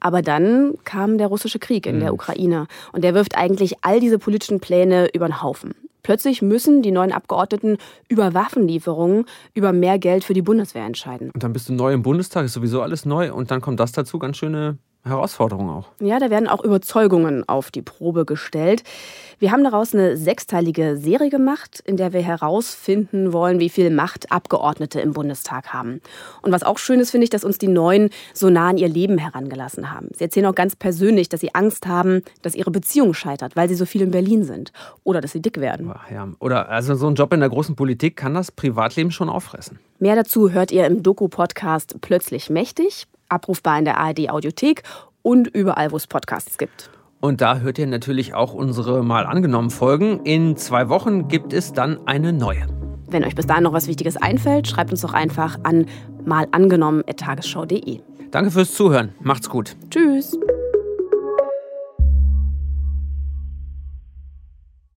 Aber 0.00 0.22
dann 0.22 0.74
kam 0.82 1.18
der 1.18 1.28
russische 1.28 1.60
Krieg 1.60 1.86
in 1.86 1.98
mhm. 1.98 2.00
der 2.00 2.14
Ukraine 2.14 2.66
und 2.90 3.04
der 3.04 3.14
wirft 3.14 3.36
eigentlich 3.38 3.76
all 3.82 4.00
diese 4.00 4.18
politischen 4.18 4.58
Pläne 4.58 5.06
über 5.14 5.28
den 5.28 5.40
Haufen. 5.40 5.76
Plötzlich 6.04 6.42
müssen 6.42 6.82
die 6.82 6.92
neuen 6.92 7.10
Abgeordneten 7.10 7.78
über 8.08 8.34
Waffenlieferungen, 8.34 9.24
über 9.54 9.72
mehr 9.72 9.98
Geld 9.98 10.22
für 10.22 10.34
die 10.34 10.42
Bundeswehr 10.42 10.84
entscheiden. 10.84 11.30
Und 11.34 11.42
dann 11.42 11.52
bist 11.52 11.68
du 11.68 11.72
neu 11.72 11.92
im 11.92 12.02
Bundestag, 12.02 12.44
ist 12.44 12.52
sowieso 12.52 12.82
alles 12.82 13.06
neu 13.06 13.32
und 13.32 13.50
dann 13.50 13.60
kommt 13.60 13.80
das 13.80 13.90
dazu, 13.90 14.18
ganz 14.18 14.36
schöne 14.36 14.78
Herausforderung 15.04 15.68
auch. 15.68 15.88
Ja, 16.00 16.18
da 16.18 16.30
werden 16.30 16.48
auch 16.48 16.64
Überzeugungen 16.64 17.46
auf 17.46 17.70
die 17.70 17.82
Probe 17.82 18.24
gestellt. 18.24 18.82
Wir 19.38 19.52
haben 19.52 19.62
daraus 19.62 19.94
eine 19.94 20.16
sechsteilige 20.16 20.96
Serie 20.96 21.28
gemacht, 21.28 21.82
in 21.84 21.96
der 21.96 22.12
wir 22.14 22.22
herausfinden 22.22 23.32
wollen, 23.32 23.60
wie 23.60 23.68
viel 23.68 23.90
Macht 23.90 24.32
Abgeordnete 24.32 25.00
im 25.00 25.12
Bundestag 25.12 25.74
haben. 25.74 26.00
Und 26.40 26.52
was 26.52 26.62
auch 26.62 26.78
schön 26.78 27.00
ist, 27.00 27.10
finde 27.10 27.24
ich, 27.24 27.30
dass 27.30 27.44
uns 27.44 27.58
die 27.58 27.68
Neuen 27.68 28.08
so 28.32 28.48
nah 28.48 28.68
an 28.68 28.78
ihr 28.78 28.88
Leben 28.88 29.18
herangelassen 29.18 29.90
haben. 29.92 30.08
Sie 30.14 30.24
erzählen 30.24 30.46
auch 30.46 30.54
ganz 30.54 30.74
persönlich, 30.76 31.28
dass 31.28 31.40
sie 31.40 31.54
Angst 31.54 31.86
haben, 31.86 32.22
dass 32.40 32.54
ihre 32.54 32.70
Beziehung 32.70 33.12
scheitert, 33.12 33.56
weil 33.56 33.68
sie 33.68 33.74
so 33.74 33.84
viel 33.84 34.00
in 34.00 34.10
Berlin 34.10 34.44
sind. 34.44 34.72
Oder 35.02 35.20
dass 35.20 35.32
sie 35.32 35.42
dick 35.42 35.60
werden. 35.60 35.92
Ja, 36.10 36.28
oder 36.38 36.70
also 36.70 36.94
so 36.94 37.08
ein 37.08 37.14
Job 37.14 37.32
in 37.34 37.40
der 37.40 37.50
großen 37.50 37.76
Politik 37.76 38.16
kann 38.16 38.32
das 38.32 38.50
Privatleben 38.50 39.10
schon 39.10 39.28
auffressen. 39.28 39.78
Mehr 39.98 40.16
dazu 40.16 40.50
hört 40.50 40.72
ihr 40.72 40.86
im 40.86 41.02
Doku-Podcast 41.02 41.96
Plötzlich 42.00 42.48
Mächtig 42.48 43.06
abrufbar 43.34 43.78
in 43.78 43.84
der 43.84 43.98
ARD 43.98 44.30
Audiothek 44.30 44.82
und 45.22 45.48
überall, 45.48 45.92
wo 45.92 45.96
es 45.96 46.06
Podcasts 46.06 46.58
gibt. 46.58 46.90
Und 47.20 47.40
da 47.40 47.58
hört 47.58 47.78
ihr 47.78 47.86
natürlich 47.86 48.34
auch 48.34 48.52
unsere 48.52 49.02
mal 49.02 49.24
angenommen 49.24 49.70
Folgen. 49.70 50.20
In 50.24 50.56
zwei 50.56 50.88
Wochen 50.88 51.28
gibt 51.28 51.52
es 51.52 51.72
dann 51.72 52.06
eine 52.06 52.32
neue. 52.32 52.66
Wenn 53.08 53.24
euch 53.24 53.34
bis 53.34 53.46
dahin 53.46 53.64
noch 53.64 53.72
was 53.72 53.86
Wichtiges 53.86 54.16
einfällt, 54.16 54.68
schreibt 54.68 54.90
uns 54.90 55.00
doch 55.00 55.14
einfach 55.14 55.58
an 55.62 55.86
malangenommen.tagesschau.de. 56.26 58.00
Danke 58.30 58.50
fürs 58.50 58.74
Zuhören. 58.74 59.14
Macht's 59.20 59.48
gut. 59.48 59.76
Tschüss. 59.90 60.36